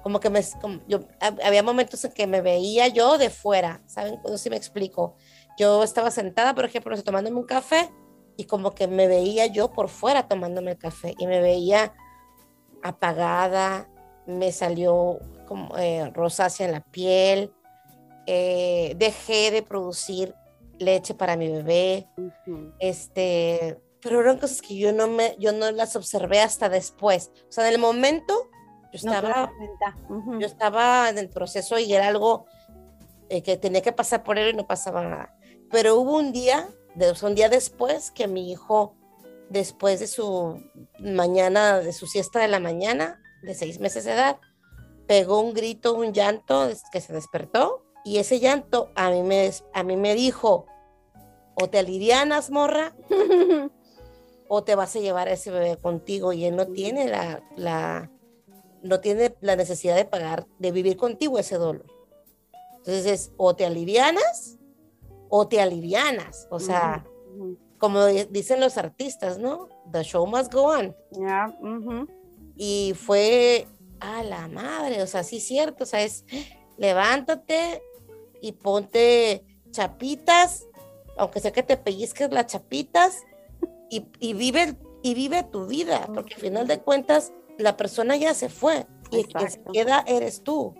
[0.03, 0.43] como que me,
[0.87, 4.21] yo, había momentos en que me veía yo de fuera, ¿saben?
[4.23, 5.17] No sé si me explico.
[5.59, 7.91] Yo estaba sentada, por ejemplo, tomándome un café
[8.37, 11.95] y como que me veía yo por fuera tomándome el café y me veía
[12.83, 13.89] apagada,
[14.27, 17.55] me salió como eh, rosácea en la piel,
[18.27, 20.35] eh, dejé de producir
[20.79, 22.09] leche para mi bebé,
[22.79, 27.53] este, pero eran cosas que yo no me, yo no las observé hasta después, o
[27.53, 28.51] sea, en el momento
[28.93, 29.53] yo estaba,
[30.39, 32.47] yo estaba en el proceso y era algo
[33.29, 35.37] eh, que tenía que pasar por él y no pasaba nada,
[35.71, 38.95] pero hubo un día de, un día después que mi hijo,
[39.51, 40.63] después de su
[41.01, 44.39] mañana, de su siesta de la mañana, de seis meses de edad,
[45.07, 49.83] pegó un grito, un llanto que se despertó y ese llanto a mí me, a
[49.83, 50.67] mí me dijo,
[51.55, 52.95] o te alivianas, morra,
[54.49, 58.11] o te vas a llevar a ese bebé contigo y él no tiene la, la,
[58.83, 61.87] no tiene la necesidad de pagar, de vivir contigo ese dolor.
[62.77, 64.59] Entonces, o te alivianas
[65.31, 67.05] o te alivianas, o sea,
[67.79, 69.69] como dicen los artistas, ¿no?
[69.91, 70.95] The show must go on.
[72.57, 73.67] Y fue
[73.99, 76.25] a la madre, o sea, sí es cierto, o sea, es
[76.77, 77.83] levántate
[78.45, 80.67] y ponte chapitas,
[81.17, 83.23] aunque sea que te pellizques las chapitas
[83.89, 88.51] y, vive y vive tu vida, porque al final de cuentas la persona ya se
[88.51, 90.75] fue y el que se queda eres tú.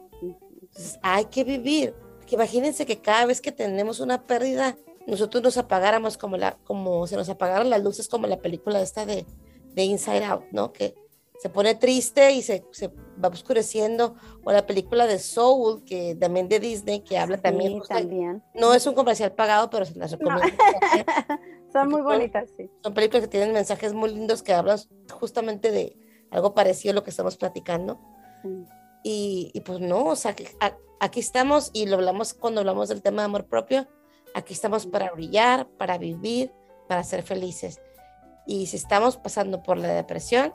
[1.01, 1.95] hay que vivir
[2.27, 7.07] que imagínense que cada vez que tenemos una pérdida, nosotros nos apagáramos como, la, como
[7.07, 9.25] se nos apagaron las luces como la película esta de,
[9.73, 10.75] de Inside Out, ¿no?
[10.75, 10.95] Que
[11.39, 12.89] se pone triste y se, se,
[13.23, 18.43] va oscureciendo, o la película de Soul, que también de Disney, que habla también, también.
[18.55, 20.57] No es un comercial pagado, pero se las recomiendo.
[21.73, 22.71] son muy bonitas, sí.
[22.83, 24.79] Son películas que tienen mensajes muy lindos que hablan
[25.13, 25.97] justamente de
[26.31, 28.01] algo parecido a lo que estamos platicando.
[29.03, 30.49] Y, y, pues no, o sea, que
[31.01, 33.87] aquí estamos y lo hablamos cuando hablamos del tema de amor propio,
[34.35, 36.53] aquí estamos para brillar, para vivir,
[36.89, 37.81] para ser felices.
[38.47, 40.53] Y si estamos pasando por la depresión,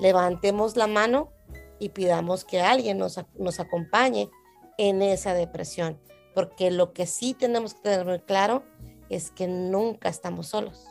[0.00, 1.32] levantemos la mano
[1.78, 4.30] y pidamos que alguien nos, nos acompañe
[4.78, 6.00] en esa depresión,
[6.34, 8.62] porque lo que sí tenemos que tener muy claro
[9.08, 10.86] es que nunca estamos solos.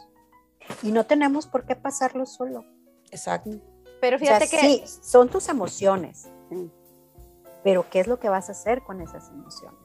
[0.82, 2.66] Y no tenemos por qué pasarlo solo.
[3.12, 3.52] Exacto.
[4.02, 6.28] Pero fíjate que sí, son tus emociones
[7.66, 9.80] pero ¿qué es lo que vas a hacer con esas emociones?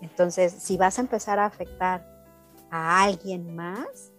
[0.00, 2.04] Entonces, si vas a empezar a afectar
[2.68, 4.12] a alguien más,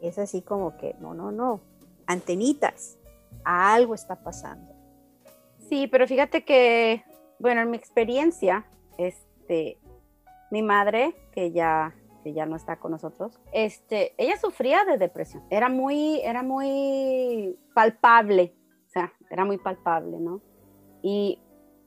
[0.00, 1.60] es así como que, no, no, no,
[2.06, 2.96] antenitas,
[3.44, 4.72] algo está pasando.
[5.68, 7.04] Sí, pero fíjate que,
[7.38, 8.66] bueno, en mi experiencia,
[8.98, 9.78] este,
[10.50, 15.42] mi madre, que ya, que ya no está con nosotros, este, ella sufría de depresión.
[15.50, 18.54] Era muy, era muy palpable,
[18.86, 20.40] o sea, era muy palpable, ¿no?
[21.02, 21.40] Y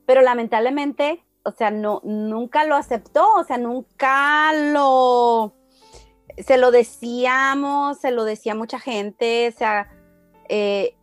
[0.08, 5.54] pero lamentablemente, o sea, no, nunca lo aceptó, o sea, nunca lo,
[6.38, 9.92] se lo decíamos, se lo decía mucha gente, o sea,
[10.48, 10.96] eh,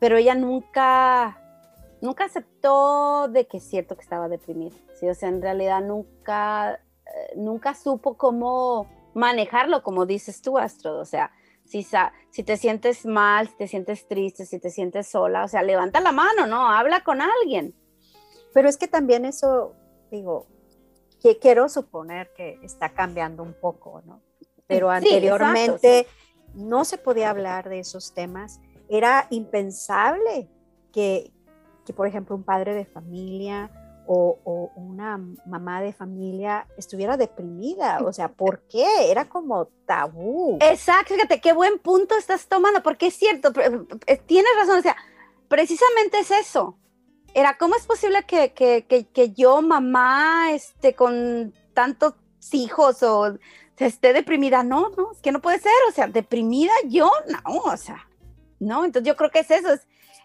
[0.00, 1.40] pero ella nunca,
[2.00, 5.08] nunca aceptó de que es cierto que estaba deprimida, ¿sí?
[5.08, 11.04] o sea, en realidad nunca, eh, nunca supo cómo manejarlo, como dices tú, Astro, o
[11.04, 11.30] sea,
[11.64, 11.86] si,
[12.30, 16.00] si te sientes mal, si te sientes triste, si te sientes sola, o sea, levanta
[16.00, 16.68] la mano, ¿no?
[16.68, 17.76] Habla con alguien.
[18.52, 19.76] Pero es que también eso,
[20.10, 20.48] digo,
[21.22, 24.20] que quiero suponer que está cambiando un poco, ¿no?
[24.66, 26.06] Pero anteriormente
[26.54, 28.60] no se podía hablar de esos temas.
[28.90, 30.50] Era impensable
[30.92, 31.32] que,
[31.86, 33.70] que por ejemplo, un padre de familia
[34.06, 38.00] o, o, una mamá de familia estuviera deprimida.
[38.04, 39.10] O sea, ¿por qué?
[39.10, 40.58] Era como tabú.
[40.60, 43.52] Exacto, fíjate, qué buen punto estás tomando, porque es cierto,
[44.06, 44.96] eh, tienes razón, o sea,
[45.48, 46.76] precisamente es eso
[47.34, 52.14] era, ¿cómo es posible que, yo, mamá, este, con tantos
[52.52, 53.38] hijos o
[53.76, 54.62] esté deprimida?
[54.62, 58.08] No, no, es que no puede ser, o sea, deprimida yo, no, o sea,
[58.60, 59.68] no, entonces yo creo que es eso,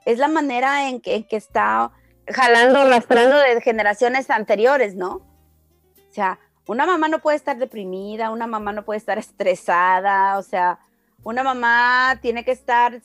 [0.06, 1.92] es, la manera en que, está
[2.28, 5.16] jalando, arrastrando de generaciones anteriores, ¿no?
[5.16, 10.44] O sea, una mamá no puede estar deprimida, una mamá no puede estar estresada, o
[10.44, 10.80] sea,
[11.24, 13.02] una mamá tiene que estar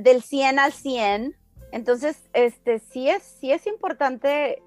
[0.00, 1.36] del 100 al 100.
[1.70, 4.62] Entonces, este, sí, es, sí es importante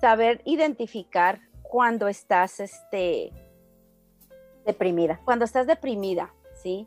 [0.00, 3.32] saber identificar cuando estás este,
[4.64, 5.20] deprimida.
[5.24, 6.32] Cuando estás deprimida,
[6.62, 6.86] ¿sí?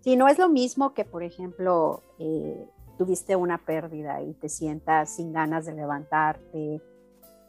[0.00, 5.10] Si no es lo mismo que, por ejemplo, eh, tuviste una pérdida y te sientas
[5.16, 6.80] sin ganas de levantarte,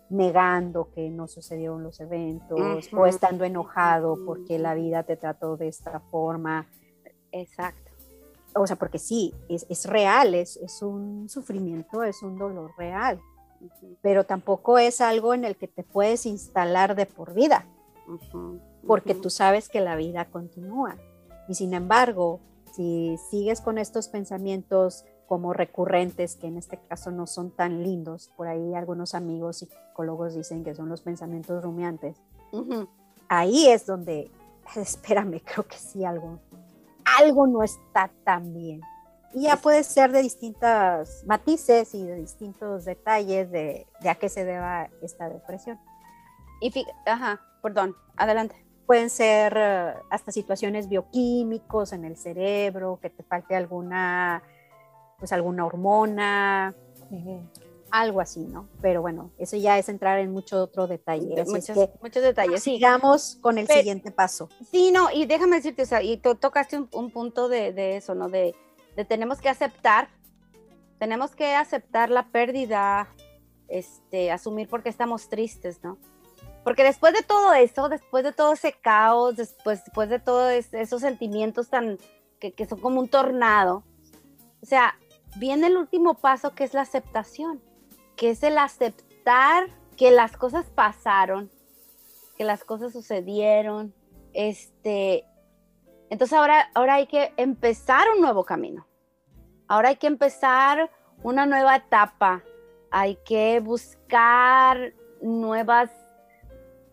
[0.10, 2.60] negando que no sucedieron los eventos
[2.94, 6.68] o estando enojado porque la vida te trató de esta forma.
[7.32, 7.92] Exacto.
[8.54, 13.22] O sea, porque sí, es, real, es, es, un sufrimiento, es un dolor real,
[14.02, 17.66] pero tampoco es algo en el que te puedes instalar de por vida,
[18.86, 20.98] porque tú sabes que la vida continúa.
[21.52, 22.40] Y sin embargo,
[22.72, 28.32] si sigues con estos pensamientos como recurrentes, que en este caso no son tan lindos.
[28.38, 32.16] Por ahí algunos amigos psicólogos dicen que son los pensamientos rumiantes.
[33.28, 34.32] Ahí es donde,
[34.78, 36.40] espérame, creo que sí, algo,
[37.20, 38.80] algo no está tan bien.
[39.34, 44.46] Y ya puede ser de distintos matices y de distintos detalles de, a qué se
[44.46, 45.78] deba esta depresión.
[46.62, 46.72] Y
[47.06, 48.71] ajá, perdón, adelante.
[48.86, 54.44] Pueden ser eh, hasta situaciones bioquímicos en el cerebro, que te falte alguna
[55.22, 56.76] pues alguna hormona,
[57.92, 58.68] algo así, ¿no?
[58.82, 61.44] Pero bueno, eso ya es entrar en mucho otro detalle.
[61.46, 62.64] Muchos, muchos detalles.
[62.64, 64.50] Sigamos con el siguiente paso.
[64.72, 68.30] Sí, no, y déjame decirte, o sea, y tocaste un, punto de, eso, ¿no?
[68.30, 68.56] De,
[68.96, 70.10] de, tenemos que aceptar,
[70.98, 73.08] tenemos que aceptar la pérdida,
[73.68, 76.00] este, asumir porque estamos tristes, ¿no?
[76.64, 81.02] Porque después de todo eso, después de todo ese caos, después, después de todos esos
[81.02, 81.98] sentimientos tan,
[82.40, 83.84] que, que son como un tornado,
[84.62, 84.98] o sea,
[85.38, 87.62] viene el último paso que es la aceptación,
[88.16, 91.52] que es el aceptar que las cosas pasaron,
[92.38, 93.94] que las cosas sucedieron.
[94.34, 95.26] Este,
[96.10, 98.88] entonces ahora, ahora hay que empezar un nuevo camino.
[99.68, 100.92] Ahora hay que empezar
[101.24, 102.44] una nueva etapa.
[102.90, 105.92] Hay que buscar nuevas,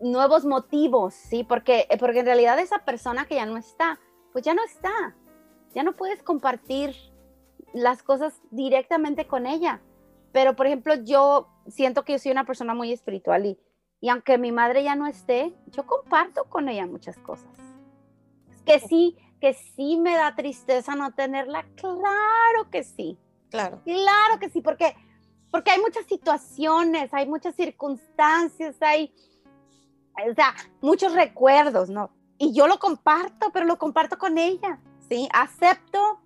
[0.01, 1.43] nuevos motivos, ¿sí?
[1.43, 3.99] Porque, porque en realidad esa persona que ya no está,
[4.31, 5.15] pues ya no está.
[5.73, 6.95] Ya no puedes compartir
[7.73, 9.81] las cosas directamente con ella.
[10.31, 13.59] Pero, por ejemplo, yo siento que yo soy una persona muy espiritual y,
[14.01, 17.49] y aunque mi madre ya no esté, yo comparto con ella muchas cosas.
[18.65, 23.17] Que sí, que sí me da tristeza no tenerla, claro que sí.
[23.49, 23.81] Claro.
[23.83, 24.95] Claro que sí, porque,
[25.49, 29.13] porque hay muchas situaciones, hay muchas circunstancias, hay,
[30.29, 32.11] o sea, muchos recuerdos, ¿no?
[32.37, 35.27] Y yo lo comparto, pero lo comparto con ella, ¿sí?
[35.33, 36.21] Acepto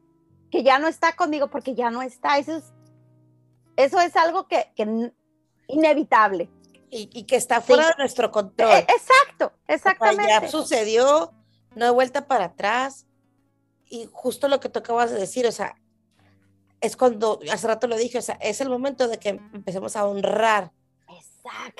[0.52, 2.38] que ya no está conmigo porque ya no está.
[2.38, 2.74] Eso es,
[3.76, 5.12] eso es algo que, que
[5.68, 6.50] inevitable.
[6.96, 8.70] Y, que está fuera de nuestro control.
[8.70, 10.28] E, exacto, exactamente.
[10.28, 11.34] ya sucedió,
[11.74, 13.08] no hay vuelta para atrás.
[13.88, 15.76] Y justo lo que tú acabas de decir, o sea,
[16.82, 20.06] es cuando, hace rato lo dije, o sea, es el momento de que empecemos a
[20.06, 20.72] honrar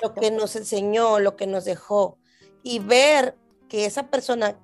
[0.02, 2.18] Lo que nos enseñó, lo que nos dejó,
[2.62, 3.36] y ver
[3.68, 4.58] que esa persona,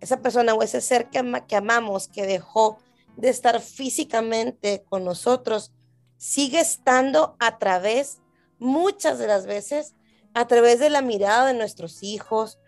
[0.00, 2.78] esa persona o ese ser que amamos, que dejó
[3.16, 5.72] de estar físicamente con nosotros,
[6.16, 8.20] sigue estando a través,
[8.58, 9.94] muchas de las veces,
[10.34, 12.58] a través de la mirada de nuestros hijos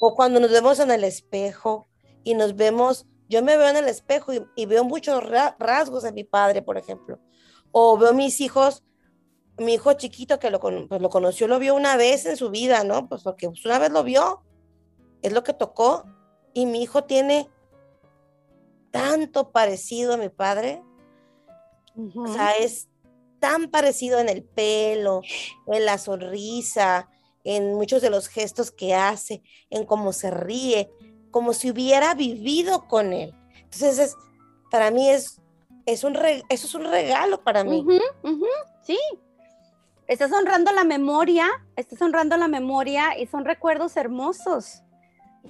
[0.00, 1.86] o cuando nos vemos en el espejo
[2.24, 5.22] y nos vemos, yo me veo en el espejo y, veo muchos
[5.58, 7.18] rasgos de mi padre, por ejemplo,
[7.70, 8.82] o veo mis hijos,
[9.60, 12.82] mi hijo chiquito que lo, pues lo conoció, lo vio una vez en su vida,
[12.82, 13.08] ¿no?
[13.08, 14.42] Pues porque pues, una vez lo vio,
[15.22, 16.04] es lo que tocó,
[16.54, 17.48] y mi hijo tiene
[18.90, 20.82] tanto parecido a mi padre.
[22.16, 22.88] O sea, es
[23.38, 25.20] tan parecido en el pelo,
[25.66, 27.10] en la sonrisa,
[27.44, 30.90] en muchos de los gestos que hace, en cómo se ríe,
[31.30, 33.34] como si hubiera vivido con él.
[33.56, 34.16] Entonces, es,
[34.70, 35.40] para mí es,
[35.84, 37.84] es un eso es un regalo para mí.
[38.82, 38.98] sí.
[40.10, 41.46] Estás honrando la memoria,
[41.76, 44.82] estás honrando la memoria y son recuerdos hermosos.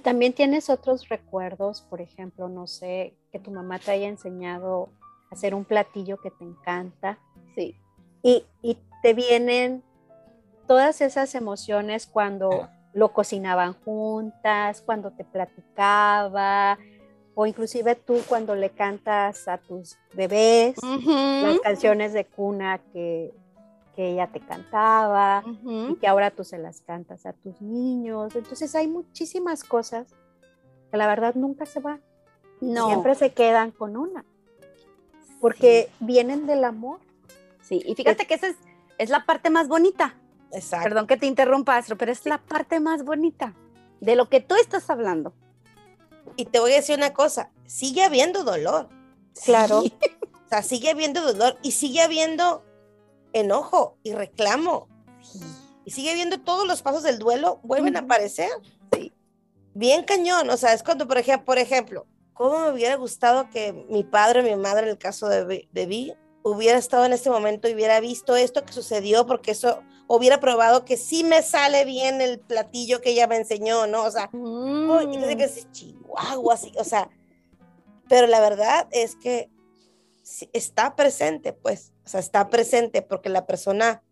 [0.03, 4.89] También tienes otros recuerdos, por ejemplo, no sé, que tu mamá te haya enseñado
[5.31, 7.17] a hacer un platillo que te encanta.
[7.55, 7.75] Sí.
[8.21, 9.81] Y, y te vienen
[10.67, 16.77] todas esas emociones cuando lo cocinaban juntas, cuando te platicaba,
[17.33, 23.33] o inclusive tú cuando le cantas a tus bebés las canciones de cuna que,
[23.95, 28.35] que ella te cantaba y que ahora tú se las cantas a tus niños.
[28.35, 30.07] Entonces hay muchísimas cosas
[30.89, 32.01] que la verdad nunca se van.
[32.59, 32.87] No.
[32.87, 34.23] Siempre se quedan con una.
[35.39, 36.99] Porque vienen del amor.
[37.61, 38.57] Sí, y fíjate que esa es,
[38.97, 40.15] es la parte más bonita.
[40.51, 40.83] Exacto.
[40.83, 43.55] Perdón que te interrumpa, Astro, pero es la parte más bonita
[43.99, 45.33] de lo que tú estás hablando.
[46.35, 48.89] Y te voy a decir una cosa, sigue habiendo dolor.
[49.43, 49.81] Claro.
[49.81, 49.93] Sí.
[50.33, 52.65] O sea, sigue habiendo dolor y sigue habiendo
[53.33, 54.87] enojo y reclamo.
[55.85, 58.49] Y sigue habiendo todos los pasos del duelo, vuelven a aparecer.
[58.93, 59.13] Sí.
[59.73, 60.49] Bien cañón.
[60.49, 64.41] O sea, es cuando, por ejemplo, por ejemplo, ¿cómo me hubiera gustado que mi padre
[64.41, 66.13] o mi madre, en el caso de, de Vi,
[66.43, 70.83] hubiera estado en este momento y hubiera visto esto que sucedió, porque eso hubiera probado
[70.85, 74.03] que sí me sale bien el platillo que ella me enseñó, ¿no?
[74.03, 77.09] O sea, y dice que es Chihuahua, así, o sea,
[78.09, 79.49] pero la verdad es que
[80.53, 84.03] está presente, pues, o sea, está presente porque la persona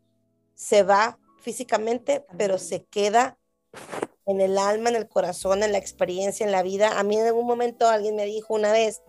[0.55, 3.37] se va físicamente, pero se queda
[4.25, 6.99] en el alma, en el corazón, en la experiencia, en la vida.
[6.99, 9.01] A mí en algún momento alguien me dijo una vez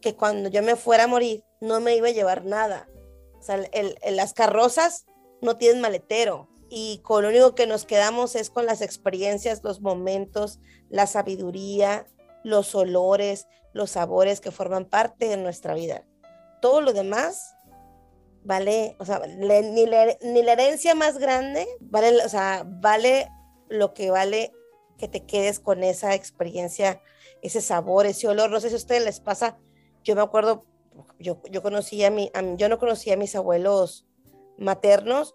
[0.00, 2.88] que cuando yo me fuera a morir no me iba a llevar nada.
[3.38, 5.06] O sea, el- el- las carrozas
[5.40, 9.80] no tienen maletero y con lo único que nos quedamos es con las experiencias, los
[9.80, 10.58] momentos,
[10.88, 12.06] la sabiduría,
[12.42, 16.06] los olores, los sabores que forman parte de nuestra vida.
[16.62, 17.54] Todo lo demás
[18.44, 23.28] vale, o sea, le- ni, la, ni la herencia más grande vale, o sea, vale
[23.68, 24.52] lo que vale
[24.98, 27.02] que te quedes con esa experiencia,
[27.42, 28.50] ese sabor, ese olor.
[28.50, 29.58] No sé si a ustedes les pasa,
[30.04, 30.62] yo me acuerdo,
[31.18, 34.06] yo, yo conocí a mi, a yo no conocía a mis abuelos
[34.56, 35.34] maternos,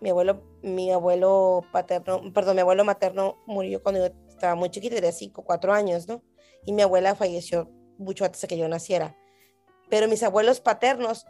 [0.00, 4.94] mi abuelo, mi abuelo paterno, perdón, mi abuelo materno murió cuando yo estaba muy chiquita,
[4.96, 6.22] tenía 5, 4 años, ¿no?
[6.66, 9.16] Y mi abuela falleció mucho antes de que yo naciera.
[9.90, 11.26] Pero mis abuelos paternos,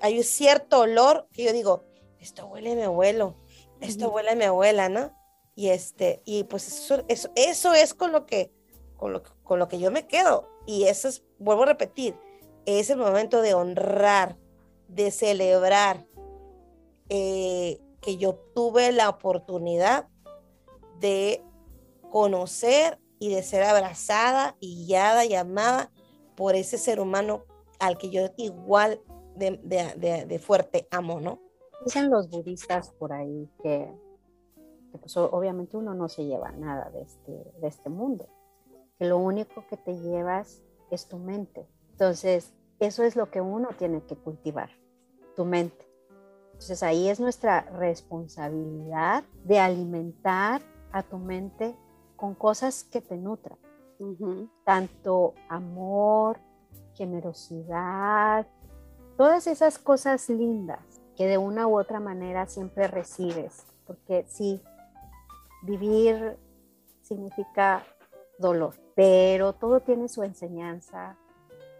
[0.00, 1.84] hay un cierto olor que yo digo,
[2.18, 3.36] esto huele a mi abuelo,
[3.80, 5.12] esto huele a mi abuela, ¿no?
[5.54, 8.52] Y este, y pues eso, eso, eso es con lo que,
[8.96, 10.48] con lo, con lo que yo me quedo.
[10.66, 12.18] Y eso es, vuelvo a repetir,
[12.66, 14.36] es el momento de honrar,
[14.88, 16.06] de celebrar
[17.08, 20.08] eh, que yo tuve la oportunidad
[21.00, 21.42] de
[22.10, 25.90] conocer y de ser abrazada guiada y amada
[26.36, 27.44] por ese ser humano
[27.78, 29.00] al que yo igual
[29.34, 31.40] de, de- de- fuerte amo, ¿no?
[31.84, 33.90] Dicen los budistas por ahí que,
[34.92, 38.28] que, pues, obviamente uno no se lleva nada de este, de este mundo,
[38.98, 41.66] que lo único que te llevas es tu mente.
[41.92, 44.70] Entonces, eso es lo que uno tiene que cultivar,
[45.34, 45.86] tu mente.
[46.52, 50.62] Entonces ahí es nuestra responsabilidad de alimentar
[50.92, 51.76] a tu mente
[52.16, 53.58] con cosas que te nutran,
[54.64, 56.38] tanto amor,
[56.94, 58.46] generosidad,
[59.16, 60.80] todas esas cosas lindas
[61.16, 64.60] que de una u otra manera siempre recibes, porque sí,
[65.62, 66.36] vivir
[67.02, 67.84] significa
[68.38, 71.16] dolor, pero todo tiene su enseñanza,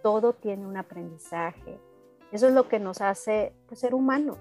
[0.03, 1.78] todo tiene un aprendizaje.
[2.32, 4.39] Eso es lo que nos hace pues, ser humanos,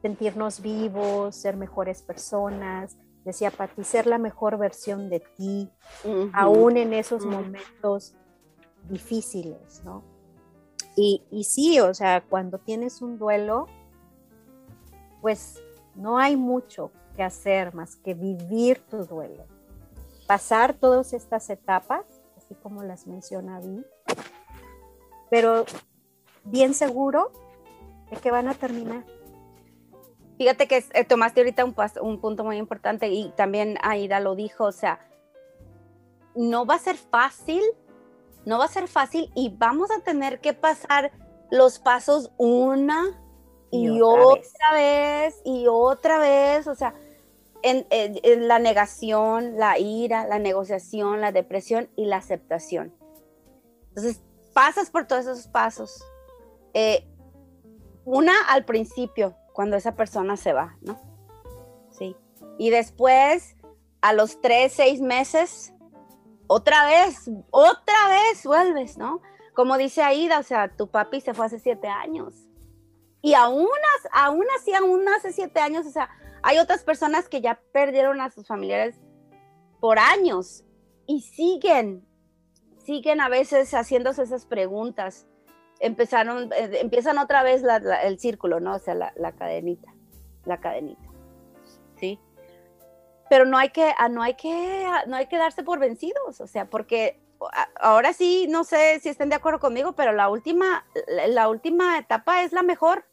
[0.00, 2.96] sentirnos vivos, ser mejores personas.
[3.24, 5.70] Decía Pati, ser la mejor versión de ti,
[6.32, 8.14] aún en esos momentos
[8.88, 10.02] difíciles, ¿no?
[10.96, 13.66] Y, y sí, o sea, cuando tienes un duelo,
[15.20, 15.62] pues
[15.94, 19.44] no hay mucho que hacer más que vivir tu duelo,
[20.26, 22.04] pasar todas estas etapas,
[22.36, 23.84] así como las menciona Vi,
[25.30, 25.64] pero
[26.44, 27.30] bien seguro
[28.10, 29.04] de que van a terminar.
[30.38, 34.34] Fíjate que eh, tomaste ahorita un, pas- un punto muy importante y también Aida lo
[34.34, 34.98] dijo, o sea,
[36.34, 37.62] no va a ser fácil,
[38.44, 41.12] no va a ser fácil y vamos a tener que pasar
[41.50, 43.20] los pasos una
[43.70, 45.40] y, Y otra, otra vez.
[45.44, 46.94] y otra vez, o sea,
[47.62, 52.92] en, en- en la negación, la ira, la negociación, la depresión y la aceptación.
[53.90, 54.20] Entonces,
[54.54, 56.02] pasas por todos esos pasos.
[56.74, 57.06] Eh,
[58.04, 61.00] una al principio, cuando esa persona se va, ¿no?
[61.90, 62.16] Sí.
[62.58, 63.56] Y después,
[64.00, 65.72] a los tres, seis meses,
[66.46, 69.20] otra vez, otra vez vuelves, ¿no?
[69.54, 72.34] Como dice Aida, o sea, tu papi se fue hace siete años.
[73.20, 73.68] Y aún,
[74.12, 76.10] aún así, aún hace siete años, o sea,
[76.42, 78.96] hay otras personas que ya perdieron a sus familiares
[79.80, 80.64] por años
[81.06, 82.06] y siguen,
[82.84, 85.26] siguen a veces haciéndose esas preguntas
[85.82, 88.76] empezaron, eh, empiezan otra vez la- la- el círculo, ¿no?
[88.76, 89.92] O sea, la, la cadenita,
[90.44, 91.02] la cadenita,
[91.98, 92.18] ¿sí?
[93.28, 96.40] Pero no hay que, ah, no hay que, ah, no hay que darse por vencidos,
[96.40, 97.20] o sea, porque
[97.52, 100.86] a- ahora sí, no sé si estén de acuerdo conmigo, pero la última,
[101.28, 103.04] la, última etapa es la mejor,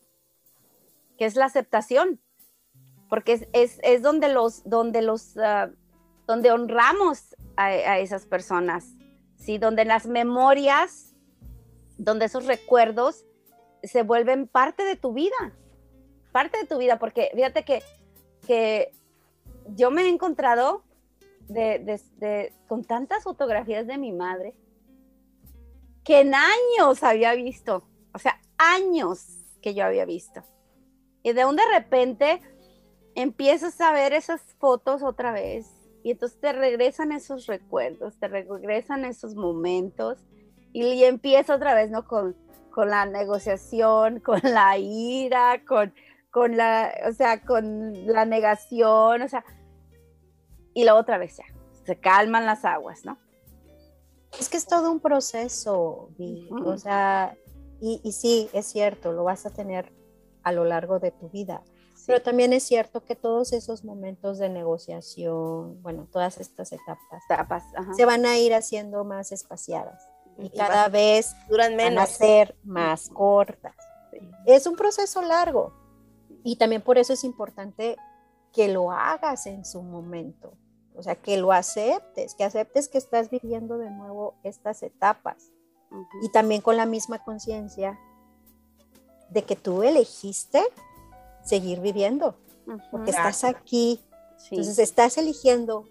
[1.18, 2.22] que es la aceptación,
[3.10, 5.72] porque es, es, es donde los, donde los, ah,
[6.28, 8.94] donde honramos a, a esas personas,
[9.38, 9.58] ¿sí?
[9.58, 11.09] Donde las memorias
[12.00, 13.26] donde esos recuerdos
[13.84, 15.54] se vuelven parte de tu vida.
[16.32, 17.82] parte de tu vida, porque fíjate que,
[18.46, 18.92] que
[19.76, 20.84] yo me he encontrado
[22.68, 24.54] con tantas fotografías de mi madre
[26.04, 27.84] que en años había visto,
[28.14, 29.26] o sea, años
[29.62, 30.44] que yo había visto.
[31.24, 32.42] Y de un de repente
[33.16, 35.68] empiezas a ver esas fotos otra vez
[36.04, 40.20] y entonces te regresan esos recuerdos, te regresan esos momentos
[40.74, 42.08] y, y empieza otra vez, ¿no?
[42.08, 42.36] Con,
[42.72, 45.94] con la negociación, con la ira, con,
[46.32, 49.44] con la, o sea, con la negación, o sea,
[50.74, 51.46] y la otra vez ya,
[51.86, 53.18] se calman las aguas, ¿no?
[54.40, 56.12] Es que es todo un proceso,
[56.64, 57.36] o sea,
[57.82, 59.92] y, y, sí, es cierto, lo vas a tener
[60.44, 61.64] a lo largo de tu vida,
[62.06, 67.64] pero también es cierto que todos esos momentos de negociación, bueno, todas estas etapas, etapas
[67.96, 70.08] se van a ir haciendo más espaciadas
[70.42, 71.96] y, cada vez duran menos.
[71.96, 73.76] van a ser más cortas.
[74.46, 75.74] Es un proceso largo
[76.44, 77.98] y también por eso es importante
[78.54, 80.54] que lo hagas en su momento,
[80.96, 85.52] o sea, que lo aceptes, que aceptes que estás viviendo de nuevo estas etapas
[86.22, 88.00] y también con la misma conciencia
[89.30, 90.64] de que tú elegiste
[91.44, 92.36] seguir viviendo,
[92.92, 94.02] porque estás aquí,
[94.50, 95.86] entonces estás eligiendo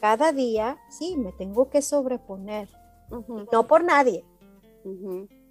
[0.00, 2.68] cada día, sí, me tengo que sobreponer,
[3.52, 4.24] no por nadie,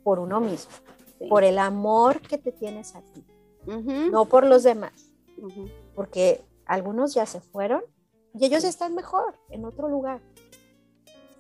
[0.04, 0.72] por uno mismo,
[1.30, 3.26] por el amor que te tienes a ti,
[3.66, 5.12] no por los demás,
[5.96, 7.84] porque algunos ya se fueron
[8.34, 10.22] y ellos están mejor en otro lugar.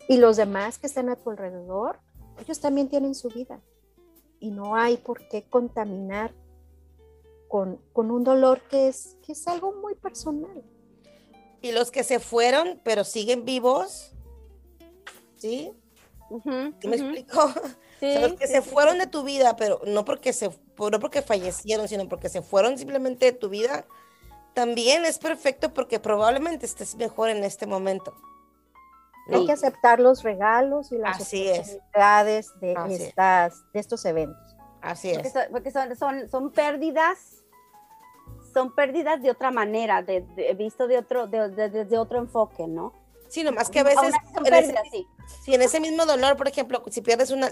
[0.08, 2.00] Y los demás que están a tu alrededor,
[2.40, 3.62] ellos también tienen su vida.
[4.40, 6.34] Y no hay por qué contaminar
[7.48, 10.64] con, con, un dolor que es, que es algo muy personal.
[11.62, 14.14] Y los que se fueron, pero siguen vivos,
[15.38, 15.72] ¿sí?
[16.46, 17.52] ¿Me explico?
[18.02, 22.08] los que se fueron de tu vida, pero no porque, se, no porque fallecieron, sino
[22.08, 23.86] porque se fueron simplemente de tu vida,
[24.54, 28.14] también es perfecto porque probablemente estés mejor en este momento.
[29.32, 34.58] Hay que aceptar los regalos y las oportunidades de, estas, de estos eventos.
[34.82, 35.34] Así es.
[35.52, 37.44] Porque, son, son, son, pérdidas,
[38.54, 40.22] son pérdidas de otra manera, de,
[40.58, 43.01] visto de otro, desde otro enfoque, ¿no?
[43.32, 44.14] Sí, nomás que a veces.
[44.46, 44.76] en ese,
[45.46, 45.54] sí.
[45.54, 47.50] en ese mismo dolor, por ejemplo, si pierdes una,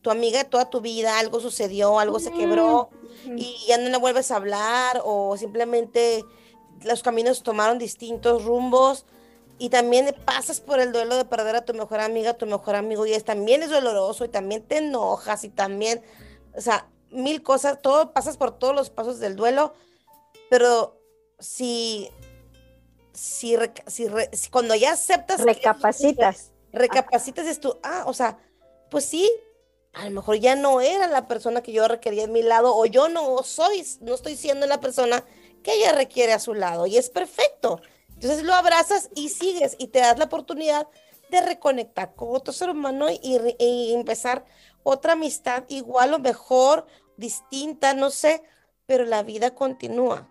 [0.00, 2.88] tu amiga de toda tu vida, algo sucedió, algo se quebró
[3.36, 6.24] y ya no le vuelves a hablar o simplemente
[6.82, 9.04] los caminos tomaron distintos rumbos
[9.58, 12.76] y también pasas por el duelo de perder a tu mejor amiga, a tu mejor
[12.76, 16.00] amigo y es, también es doloroso y también te enojas y también,
[16.56, 19.74] o sea, mil cosas, todo pasas por todos los pasos del duelo,
[20.48, 20.98] pero
[21.38, 22.08] si
[23.18, 23.56] si,
[24.50, 25.42] cuando ya aceptas...
[25.42, 26.52] Recapacitas.
[26.72, 28.38] recapacitas es tú, ah, o sea,
[28.90, 29.30] pues sí,
[29.92, 32.86] a lo mejor ya no era la persona que yo requería en mi lado o
[32.86, 35.24] yo no soy, no estoy siendo la persona
[35.62, 37.80] que ella requiere a su lado y es perfecto.
[38.14, 40.86] Entonces lo abrazas y sigues y te das la oportunidad
[41.30, 44.44] de reconectar con otro ser humano y, y empezar
[44.82, 48.42] otra amistad igual o mejor, distinta, no sé,
[48.86, 50.28] pero la vida continúa.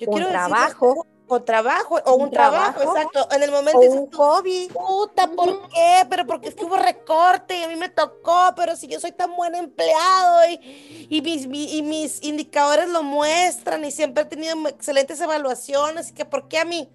[0.00, 1.06] Yo quiero trabajo
[1.44, 3.26] trabajo, o un, trabajo, exacto.
[3.30, 4.68] En el momento o un hobby.
[4.72, 6.06] Puta, ¿por qué?
[6.08, 9.12] Pero porque es que hubo recorte y a mí me tocó, pero si yo soy
[9.12, 14.68] tan buen empleado y, y, mis, y mis indicadores lo muestran y siempre he tenido
[14.68, 16.90] excelentes evaluaciones, y que ¿por qué a mí?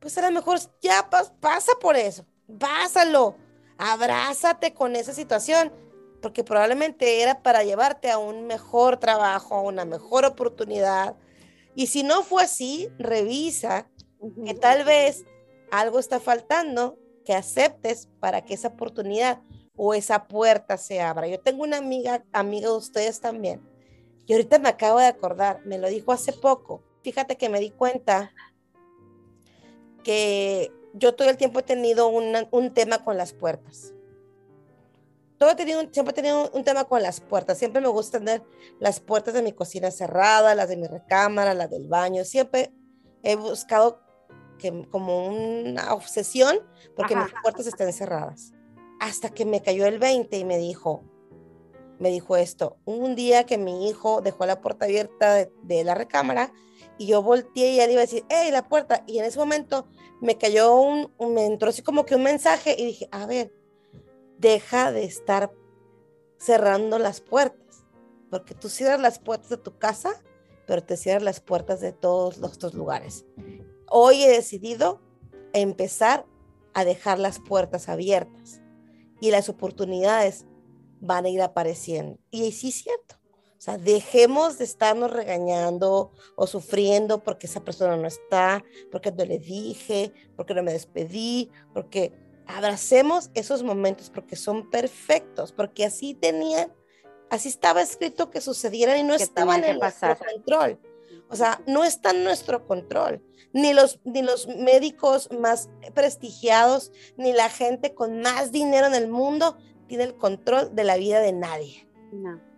[0.00, 1.08] Pues a lo mejor ya
[1.40, 2.24] pasa por eso,
[2.58, 3.36] pásalo,
[3.78, 5.72] abrázate con esa situación,
[6.20, 11.14] porque probablemente era para llevarte a un mejor trabajo, a una mejor oportunidad,
[11.74, 13.88] y si no fue así, revisa
[14.44, 15.24] que tal vez
[15.70, 19.40] algo está faltando, que aceptes para que esa oportunidad
[19.76, 21.28] o esa puerta se abra.
[21.28, 23.62] Yo tengo una amiga, amiga de ustedes también,
[24.26, 26.82] y ahorita me acabo de acordar, me lo dijo hace poco.
[27.02, 28.32] Fíjate que me di cuenta
[30.04, 33.94] que yo todo el tiempo he tenido un tema con las puertas
[35.42, 37.58] todo tenido, siempre he tenido un tema con las puertas.
[37.58, 38.44] Siempre me gusta tener
[38.78, 42.24] las puertas de mi cocina cerradas, las de mi recámara, las del baño.
[42.24, 42.72] Siempre
[43.24, 44.00] he buscado
[44.56, 46.60] que, como una obsesión
[46.94, 48.52] porque mis puertas estén cerradas.
[49.00, 51.02] Hasta que me cayó el 20 y me dijo,
[51.98, 56.52] me dijo esto, un día que mi hijo dejó la puerta abierta de, la recámara
[56.98, 59.02] y yo volteé y él iba a decir, hey, la puerta.
[59.08, 59.88] Y en ese momento
[60.20, 63.52] me cayó un, me entró así como que un mensaje y dije, a ver,
[64.42, 65.52] deja de estar
[66.36, 67.86] cerrando las puertas,
[68.28, 70.20] porque tú cierras las puertas de tu casa,
[70.66, 73.24] pero te cierras las puertas de todos los otros lugares.
[73.88, 75.00] Hoy he decidido
[75.52, 76.26] empezar
[76.74, 78.60] a dejar las puertas abiertas
[79.20, 80.44] y las oportunidades
[81.00, 82.18] van a ir apareciendo.
[82.30, 83.16] Y sí es cierto.
[83.58, 89.24] O sea, dejemos de estarnos regañando o sufriendo porque esa persona no está, porque no
[89.24, 92.12] le dije, porque no me despedí, porque
[92.46, 96.72] abracemos esos momentos porque son perfectos, porque así tenían,
[97.30, 100.78] así estaba escrito que sucedieran y no estaban en nuestro control.
[101.28, 103.22] O sea, no está en nuestro control.
[103.54, 109.08] Ni los, ni los médicos más prestigiados, ni la gente con más dinero en el
[109.08, 111.86] mundo tiene el control de la vida de nadie.
[112.12, 112.52] No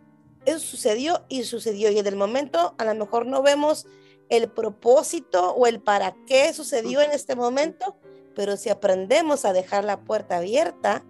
[0.44, 1.90] eso sucedió y sucedió.
[1.90, 3.86] Y en el momento a lo mejor no vemos
[4.28, 7.96] el propósito o el para qué sucedió en este momento,
[8.34, 11.04] pero si aprendemos a dejar la puerta abierta,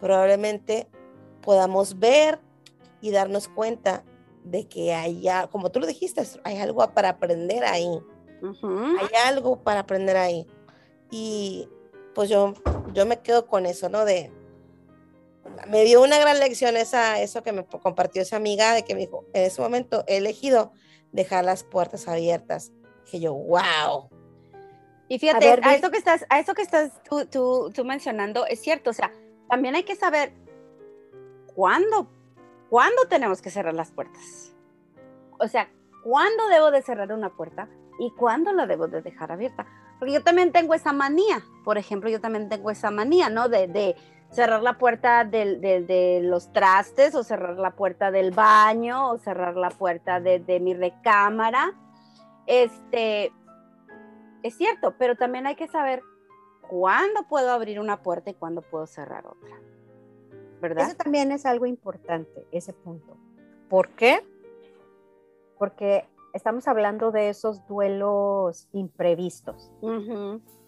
[0.00, 0.88] probablemente
[1.42, 2.40] podamos ver
[3.00, 4.04] y darnos cuenta
[4.44, 8.00] de que hay, como tú lo dijiste, hay algo para aprender ahí.
[8.42, 10.46] Hay algo para aprender ahí.
[11.10, 11.68] Y
[12.14, 12.54] pues yo,
[12.92, 14.04] yo me quedo con eso, ¿no?
[14.04, 14.32] De,
[15.68, 19.02] me dio una gran lección esa, eso que me compartió esa amiga de que me
[19.02, 20.72] dijo, en ese momento he elegido
[21.12, 22.72] dejar las puertas abiertas.
[23.10, 24.08] Que yo, wow.
[25.10, 28.60] Y fíjate, a, eso que estás, a eso que estás tú, tú, tú, mencionando es
[28.60, 29.10] cierto, o sea,
[29.48, 30.32] también hay que saber
[31.52, 32.08] cuándo,
[32.68, 34.54] cuándo tenemos que cerrar las puertas.
[35.40, 35.68] O sea,
[36.04, 39.66] cuándo debo de cerrar una puerta y cuándo la debo de dejar abierta.
[39.98, 43.48] Porque yo también tengo esa manía, por ejemplo, yo también tengo esa manía, ¿no?
[43.48, 43.96] De, de
[44.30, 49.70] cerrar la puerta de, los trastes o cerrar la puerta del baño o cerrar la
[49.70, 51.74] puerta de, mi recámara.
[52.46, 53.32] Este,
[54.42, 56.02] es cierto, pero también hay que saber
[56.68, 59.60] cuándo puedo abrir una puerta y cuándo puedo cerrar otra.
[60.60, 60.88] ¿Verdad?
[60.88, 63.16] Eso también es algo importante, ese punto.
[63.68, 64.22] ¿Por qué?
[65.58, 69.70] Porque estamos hablando de esos duelos imprevistos,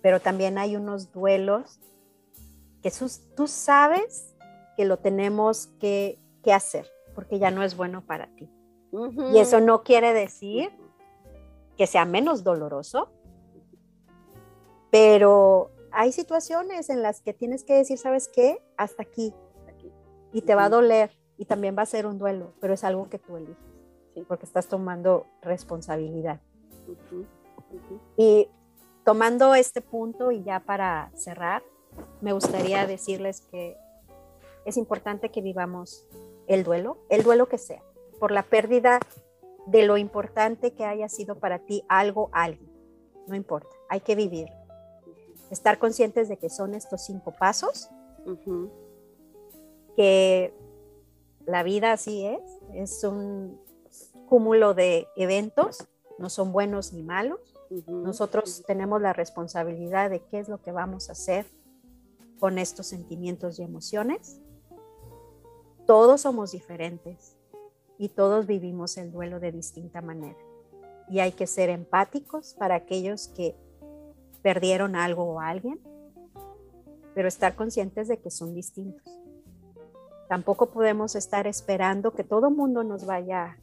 [0.01, 1.79] pero también hay unos duelos
[2.83, 2.91] que
[3.37, 4.35] tú sabes
[4.77, 6.19] que lo tenemos que,
[6.53, 8.51] hacer, porque ya no es bueno para ti.
[9.33, 10.71] Y eso no quiere decir
[11.77, 13.11] que sea menos doloroso,
[14.93, 18.63] pero hay situaciones en las que tienes que decir, ¿sabes qué?
[18.77, 19.33] Hasta aquí.
[20.35, 23.09] Y te va a doler y también va a ser un duelo, pero es algo
[23.09, 23.57] que tú eliges,
[24.29, 26.41] porque estás tomando responsabilidad.
[28.19, 28.51] Y
[29.03, 31.63] tomando este punto y ya para cerrar,
[32.21, 33.79] me gustaría decirles que
[34.67, 36.07] es importante que vivamos
[36.47, 37.83] el duelo, el duelo que sea,
[38.21, 39.01] por la pérdida
[39.67, 42.71] de lo importante que haya sido para ti algo, alguien.
[43.27, 44.49] No importa, hay que vivir.
[45.53, 47.91] Estar conscientes de que son estos cinco pasos,
[49.95, 50.55] que
[51.45, 52.41] la vida así es,
[52.73, 53.61] es un
[54.31, 55.87] cúmulo de eventos,
[56.19, 57.39] no son buenos ni malos.
[57.87, 61.45] Nosotros tenemos la responsabilidad de qué es lo que vamos a hacer
[62.41, 64.41] con estos sentimientos y emociones.
[65.87, 67.37] Todos somos diferentes
[67.99, 70.39] y todos vivimos el duelo de distinta manera.
[71.11, 73.55] Y hay que ser empáticos para aquellos que
[74.43, 75.81] perdieron algo o alguien,
[77.15, 79.03] pero estar conscientes de que son distintos.
[80.29, 83.59] Tampoco podemos estar esperando que todo mundo nos vaya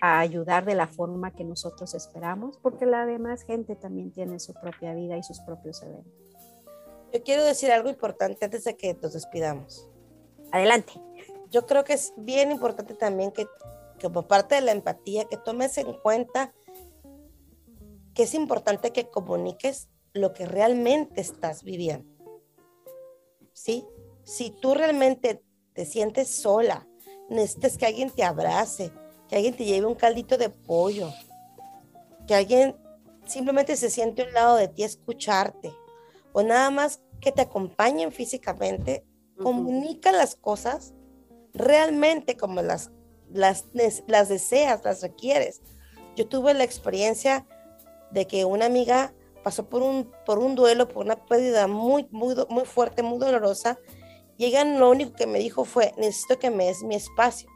[0.00, 4.54] a ayudar de la forma que nosotros esperamos, porque la demás gente también tiene su
[4.54, 6.12] propia vida y sus propios eventos.
[7.12, 9.88] Yo quiero decir algo importante antes de que nos despidamos.
[10.52, 10.92] Adelante.
[11.50, 13.46] Yo creo que es bien importante también que,
[13.98, 16.52] que por parte de la empatía, que tomes en cuenta
[18.20, 22.06] que es importante que comuniques lo que realmente estás viviendo.
[23.54, 23.86] ¿Sí?
[24.24, 25.42] Si tú realmente
[25.72, 26.86] te sientes sola,
[27.30, 28.92] necesitas que alguien te abrace,
[29.26, 31.08] que alguien te lleve un caldito de pollo,
[32.26, 32.76] que alguien
[33.24, 35.72] simplemente se siente a un lado de ti a escucharte,
[36.34, 39.02] o nada más que te acompañen físicamente,
[39.38, 40.92] comunica las cosas
[41.54, 42.90] realmente como las,
[43.32, 43.64] las,
[44.06, 45.62] las deseas, las requieres.
[46.16, 47.46] Yo tuve la experiencia
[48.10, 52.34] de que una amiga pasó por un, por un duelo, por una pérdida muy, muy,
[52.48, 53.78] muy fuerte, muy dolorosa,
[54.36, 57.50] y ella lo único que me dijo fue, necesito que me des mi espacio.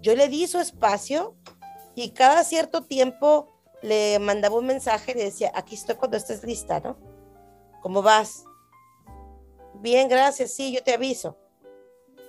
[0.00, 1.34] Yo le di su espacio
[1.94, 3.48] y cada cierto tiempo
[3.82, 6.96] le mandaba un mensaje y le decía, aquí estoy cuando estés lista, ¿no?
[7.82, 8.44] ¿Cómo vas?
[9.74, 11.36] Bien, gracias, sí, yo te aviso.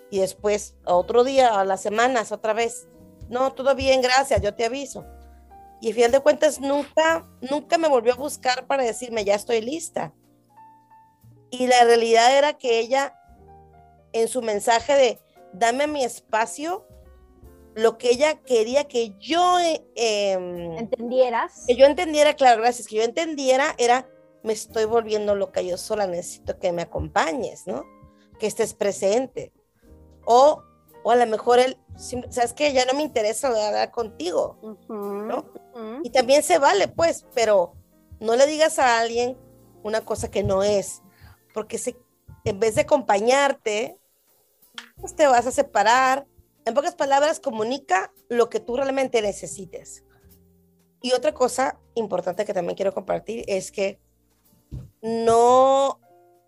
[0.09, 2.87] Y después, otro día, a las semanas, otra vez.
[3.29, 5.05] No, todo bien, gracias, yo te aviso.
[5.81, 9.61] Y al final de cuentas, nunca, nunca me volvió a buscar para decirme, ya estoy
[9.61, 10.13] lista.
[11.49, 13.15] Y la realidad era que ella,
[14.11, 15.19] en su mensaje de,
[15.53, 16.85] dame mi espacio,
[17.75, 21.65] lo que ella quería que yo eh, em, entendieras.
[21.67, 24.09] Que yo entendiera, claro, gracias, que yo entendiera era
[24.43, 27.83] me estoy volviendo loca yo sola, necesito que me acompañes, ¿no?
[28.39, 29.51] Que estés presente.
[30.25, 30.63] O,
[31.03, 31.77] o a lo mejor él
[32.29, 34.57] sabes que ya no me interesa hablar contigo,
[34.87, 35.45] ¿no?
[36.03, 37.73] Y también se vale, pues, pero
[38.19, 39.37] no le digas a alguien
[39.83, 41.01] una cosa que no es,
[41.53, 41.97] porque se,
[42.45, 43.97] en vez de acompañarte,
[44.97, 46.27] pues te vas a separar.
[46.65, 50.03] En pocas palabras, comunica lo que tú realmente necesites.
[51.01, 53.99] Y otra cosa importante que también quiero compartir es que
[55.01, 55.99] no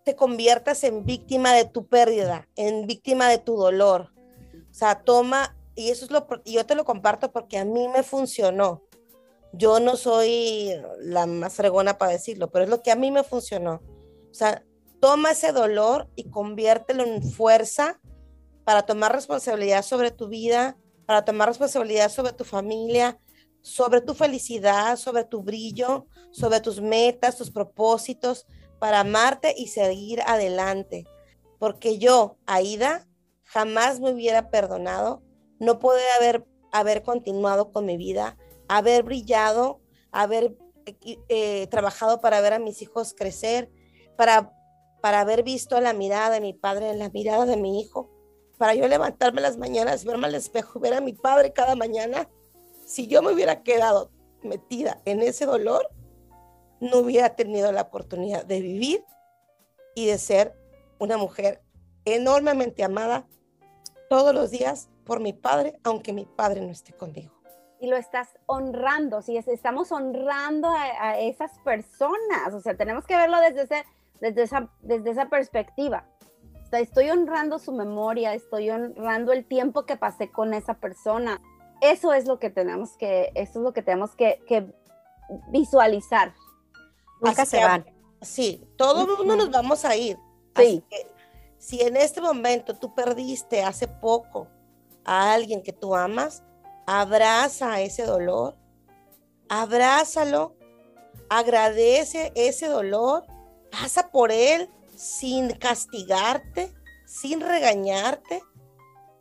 [0.04, 4.12] te conviertas en víctima de tu pérdida, en víctima de tu dolor.
[4.70, 8.02] O sea, toma, y eso es lo, yo te lo comparto porque a mí me
[8.02, 8.82] funcionó.
[9.52, 13.24] Yo no soy la más fregona para decirlo, pero es lo que a mí me
[13.24, 13.82] funcionó.
[14.30, 14.64] O sea,
[15.00, 18.00] toma ese dolor y conviértelo en fuerza
[18.64, 20.76] para tomar responsabilidad sobre tu vida,
[21.06, 23.18] para tomar responsabilidad sobre tu familia,
[23.62, 28.46] sobre tu felicidad, sobre tu brillo, sobre tus metas, tus propósitos,
[28.78, 31.04] para amarte y seguir adelante.
[31.58, 33.06] Porque yo, Aida,
[33.44, 35.22] jamás me hubiera perdonado,
[35.58, 38.38] no pude haber, haber continuado con mi vida,
[38.70, 39.80] haber brillado,
[40.12, 40.56] haber
[41.28, 43.68] eh, trabajado para ver a mis hijos crecer,
[44.16, 44.52] para,
[45.02, 48.08] para haber visto la mirada de mi padre en la mirada de mi hijo,
[48.58, 52.28] para yo levantarme las mañanas, verme al espejo, ver a mi padre cada mañana
[52.86, 54.12] si yo me hubiera quedado
[54.44, 55.90] metida en ese dolor,
[56.78, 59.04] no hubiera tenido la oportunidad de vivir
[59.96, 60.54] y de ser
[61.00, 61.60] una mujer
[62.04, 63.26] enormemente amada
[64.08, 67.39] todos los días por mi padre, aunque mi padre no esté conmigo.
[67.80, 73.40] Y lo estás honrando, si estamos honrando a, esas personas, o sea, tenemos que verlo
[73.40, 73.84] desde, ese,
[74.20, 76.04] desde, esa, desde esa perspectiva.
[76.72, 81.40] estoy honrando su memoria, estoy honrando el tiempo que pasé con esa persona
[81.80, 84.72] eso es lo que tenemos que, eso es lo que tenemos que,
[85.48, 86.34] visualizar.
[87.20, 87.86] Nunca se van.
[88.20, 90.18] Sí, todo el mundo nos vamos a ir.
[90.56, 90.84] Sí.
[91.58, 94.48] si en este momento tú perdiste hace poco
[95.04, 96.42] a alguien que tú amas,
[96.92, 98.56] abraza ese dolor,
[99.48, 100.56] abrázalo,
[101.28, 103.24] agradece ese dolor,
[103.70, 106.74] pasa por él sin castigarte,
[107.06, 108.42] sin regañarte,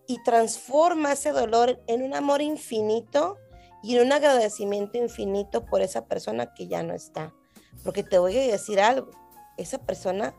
[0.08, 3.38] y transforma ese dolor en un amor infinito
[3.84, 7.36] y en un agradecimiento infinito por esa persona que ya no está.
[7.84, 9.12] Porque te voy a decir algo,
[9.58, 10.34] esa persona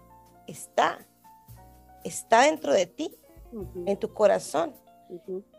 [0.49, 1.07] está,
[2.03, 3.17] está dentro de ti,
[3.87, 4.75] en tu corazón.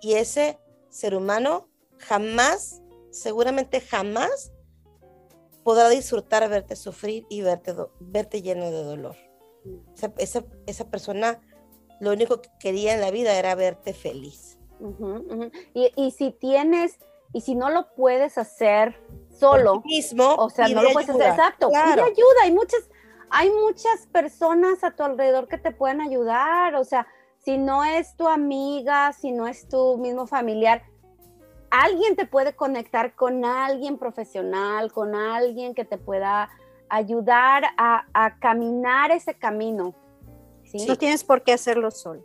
[0.02, 0.60] Y ese
[0.92, 1.68] ser humano
[1.98, 4.52] jamás, seguramente jamás,
[5.64, 9.16] podrá disfrutar verte sufrir y verte, verte lleno de dolor.
[10.18, 11.42] esa, esa persona
[12.00, 14.60] lo único que quería en la vida era verte feliz.
[15.74, 16.98] Y, si tienes,
[17.32, 21.70] y si no lo puedes hacer solo, mismo, o sea, no lo puedes hacer, exacto,
[21.70, 22.90] pide ayuda, hay muchas,
[23.30, 27.06] hay muchas personas a tu alrededor que te pueden ayudar, o sea,
[27.44, 30.84] si no es tu amiga, si no es tu mismo familiar,
[31.70, 36.50] alguien te puede conectar con alguien profesional, con alguien que te pueda
[36.90, 39.96] ayudar a, a caminar ese camino.
[40.88, 42.24] No tienes por qué hacerlo solo.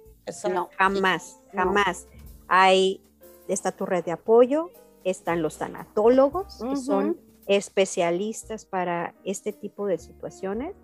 [0.52, 2.06] No, jamás, jamás.
[2.48, 3.00] Hay,
[3.48, 4.70] está tu red de apoyo,
[5.04, 10.74] están los tanatólogos, que son especialistas para este tipo de situaciones.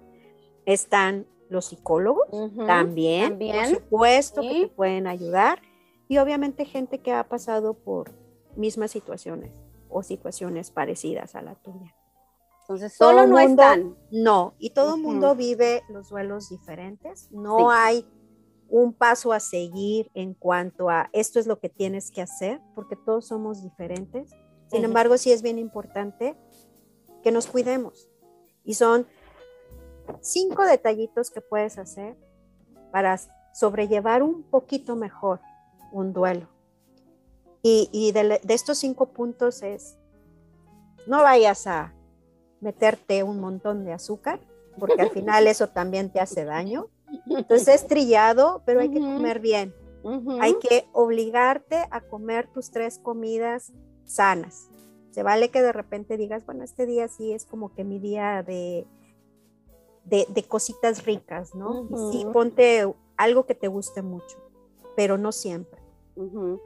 [0.65, 2.27] Están los psicólogos
[2.67, 5.61] también, por supuesto, que te pueden ayudar.
[6.09, 8.11] Y obviamente gente que ha pasado por
[8.57, 9.53] mismas situaciones
[9.89, 11.95] o situaciones parecidas a la tuya.
[12.63, 13.97] Entonces, solo no están.
[14.11, 17.29] No, y todo el mundo vive los duelos diferentes.
[17.31, 18.07] No hay
[18.69, 22.97] un paso a seguir en cuanto a esto es lo que tienes que hacer, porque
[22.97, 24.31] todos somos diferentes.
[24.69, 26.37] Sin embargo, sí es bien importante
[27.23, 28.09] que nos cuidemos.
[28.65, 29.07] Y son
[30.21, 32.17] cinco detallitos que puedes hacer
[32.91, 33.19] para
[33.55, 35.41] sobrellevar un poquito mejor
[35.91, 36.49] un duelo.
[37.65, 39.97] Y, de estos cinco puntos es,
[41.07, 41.95] no vayas a
[42.61, 44.41] meterte un montón de azúcar,
[44.79, 46.89] porque al final eso también te hace daño.
[47.27, 49.75] Entonces es trillado, pero hay que comer bien.
[50.41, 53.73] Hay que obligarte a comer tus tres comidas
[54.05, 54.69] sanas.
[55.11, 58.43] Se vale que de repente digas, bueno, este día sí es como que mi día
[58.43, 58.87] de,
[60.05, 61.89] de, cositas ricas, ¿no?
[62.11, 64.39] sí, ponte algo que te guste mucho,
[64.97, 65.81] pero no siempre.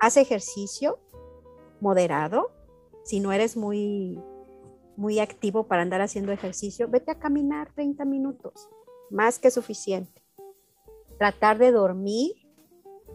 [0.01, 0.99] Haz ejercicio
[1.81, 2.51] moderado.
[3.05, 4.21] Si no eres muy
[4.97, 8.69] muy activo para andar haciendo ejercicio, vete a caminar 30 minutos,
[9.11, 10.23] más que suficiente.
[11.19, 12.33] Tratar de dormir,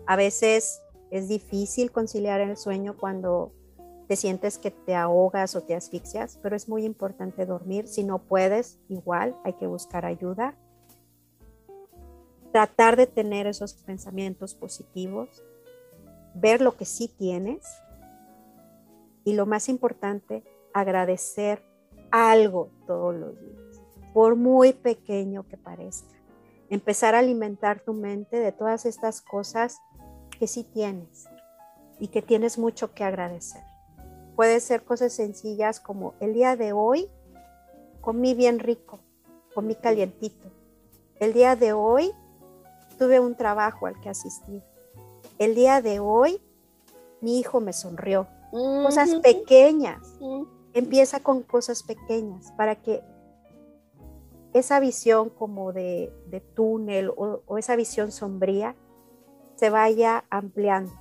[0.06, 3.54] a veces es difícil conciliar el sueño cuando
[4.12, 7.88] te sientes que te ahogas o te asfixias, pero es muy importante dormir.
[7.88, 10.58] Si no puedes, igual hay que buscar ayuda.
[12.52, 15.42] Tratar de tener esos pensamientos positivos.
[16.34, 17.66] ver lo que sí tienes
[19.24, 20.44] y lo más importante,
[20.74, 21.64] agradecer
[22.12, 23.82] algo todos los días,
[24.14, 26.18] por muy pequeño que parezca.
[26.70, 29.80] Empezar a alimentar tu mente de todas estas cosas
[30.38, 31.30] que sí tienes
[31.98, 33.71] y que tienes mucho que agradecer.
[34.36, 37.10] Puede ser cosas sencillas como el día de hoy
[38.02, 39.00] comí bien rico,
[39.54, 40.50] comí calientito.
[41.20, 42.12] El día de hoy
[42.98, 44.64] tuve un trabajo al que asistir.
[45.38, 46.42] El día de hoy
[47.22, 48.28] mi hijo me sonrió.
[48.52, 50.20] Cosas pequeñas.
[50.74, 53.02] Empieza con cosas pequeñas para que
[54.54, 56.12] esa visión como de,
[56.56, 58.76] túnel o, o esa visión sombría
[59.56, 60.92] se vaya ampliando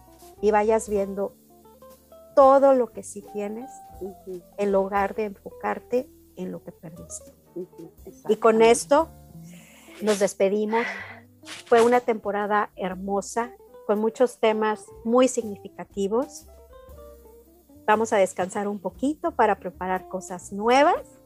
[0.40, 1.34] y vayas viendo
[2.40, 3.70] todo lo que sí tienes
[4.56, 7.34] en lugar de enfocarte en lo que perdiste.
[8.30, 9.10] Y con esto
[10.00, 10.86] nos despedimos.
[11.66, 13.52] Fue una temporada hermosa,
[13.86, 16.46] con muchos temas muy significativos.
[17.86, 21.20] Vamos a descansar un poquito para preparar cosas nuevas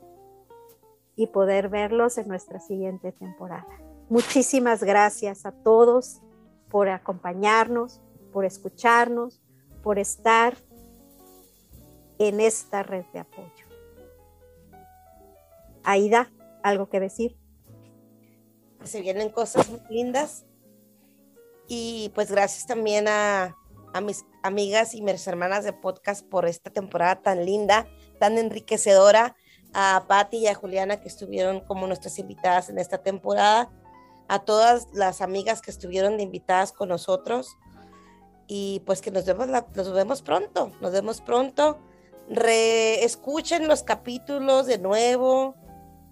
[1.15, 3.69] y poder verlos en nuestra siguiente temporada.
[4.09, 6.21] Muchísimas gracias a todos
[6.69, 8.01] por acompañarnos,
[8.33, 9.41] por escucharnos,
[9.81, 10.57] por estar
[12.19, 13.67] en esta red de apoyo.
[15.83, 16.31] Aida,
[16.63, 17.37] ¿algo que decir?
[18.85, 20.45] Se vienen cosas muy lindas
[21.69, 23.57] y pues gracias también a,
[24.03, 27.87] mis amigas y mis hermanas de podcast por esta temporada tan linda,
[28.19, 29.37] tan enriquecedora,
[29.73, 33.71] a Patti y a Juliana que estuvieron como nuestras invitadas en esta temporada,
[34.29, 37.57] a todas las amigas que estuvieron de invitadas con nosotros
[38.47, 41.79] y pues que nos vemos, nos vemos pronto, nos vemos pronto.
[42.29, 45.55] Reescuchen los capítulos de nuevo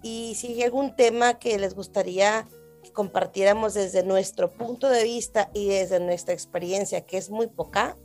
[0.03, 2.47] y si hay algún tema que les gustaría
[2.83, 7.95] que compartiéramos desde nuestro punto de vista y desde nuestra experiencia, que es muy poca,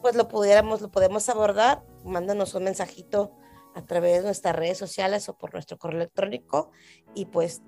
[0.00, 3.32] pues lo pudiéramos, lo podemos abordar, mándanos un mensajito
[3.74, 6.70] a través de nuestras redes sociales o por nuestro correo electrónico
[7.14, 7.62] y pues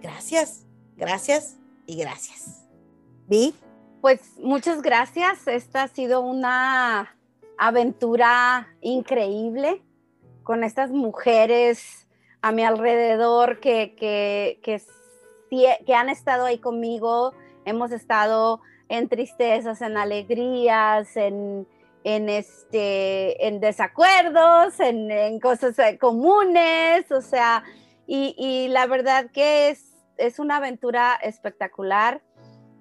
[0.00, 0.66] gracias,
[0.96, 1.56] gracias
[1.86, 2.68] y gracias.
[3.26, 3.54] Vi.
[4.00, 5.46] Pues muchas gracias.
[5.46, 7.16] Esta ha sido una
[7.58, 9.82] aventura increíble
[10.42, 12.08] con estas mujeres
[12.40, 14.60] a mi alrededor que, que,
[15.86, 17.34] que, han estado ahí conmigo.
[17.64, 21.68] Hemos estado en tristezas, en alegrías, en,
[22.02, 27.62] en, este, en desacuerdos, en, cosas eh, comunes, o sea,
[28.06, 32.22] y, y, la verdad que es, es una aventura espectacular.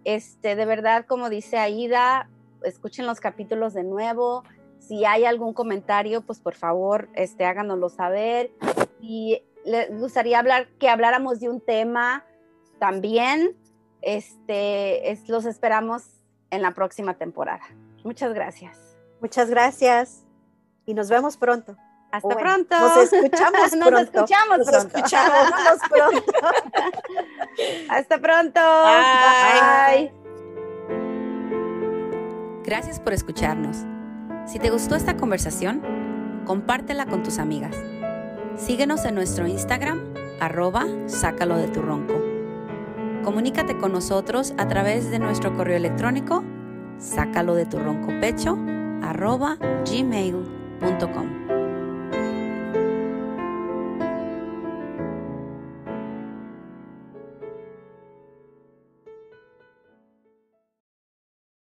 [0.03, 2.27] Este, de verdad, como dice Aida,
[2.63, 4.43] escuchen los capítulos de nuevo.
[4.91, 8.51] Si hay algún comentario, pues por favor, este, háganoslo saber.
[8.99, 12.25] Y les gustaría hablar, que habláramos de un tema
[12.77, 13.55] también.
[14.01, 16.03] Este, es, los esperamos
[16.49, 17.63] en la próxima temporada.
[18.03, 18.77] Muchas gracias.
[19.21, 20.25] Muchas gracias.
[20.85, 21.77] Y nos vemos pronto.
[22.11, 22.77] Hasta pronto.
[22.77, 23.91] Nos escuchamos pronto.
[23.91, 24.97] Nos escuchamos nos pronto.
[24.97, 26.33] Escuchamos pronto.
[27.89, 28.59] Hasta pronto.
[28.83, 30.11] Bye.
[30.89, 31.01] Bye.
[32.65, 33.85] Gracias por escucharnos.
[34.51, 35.81] Si te gustó esta conversación,
[36.45, 37.73] compártela con tus amigas.
[38.57, 40.01] Síguenos en nuestro Instagram,
[40.41, 42.21] arroba sácalo de tu ronco.
[43.23, 46.43] Comunícate con nosotros a través de nuestro correo electrónico,
[46.97, 48.57] sácalo de tu ronco pecho,
[49.01, 49.57] arroba
[49.89, 51.60] gmail.com.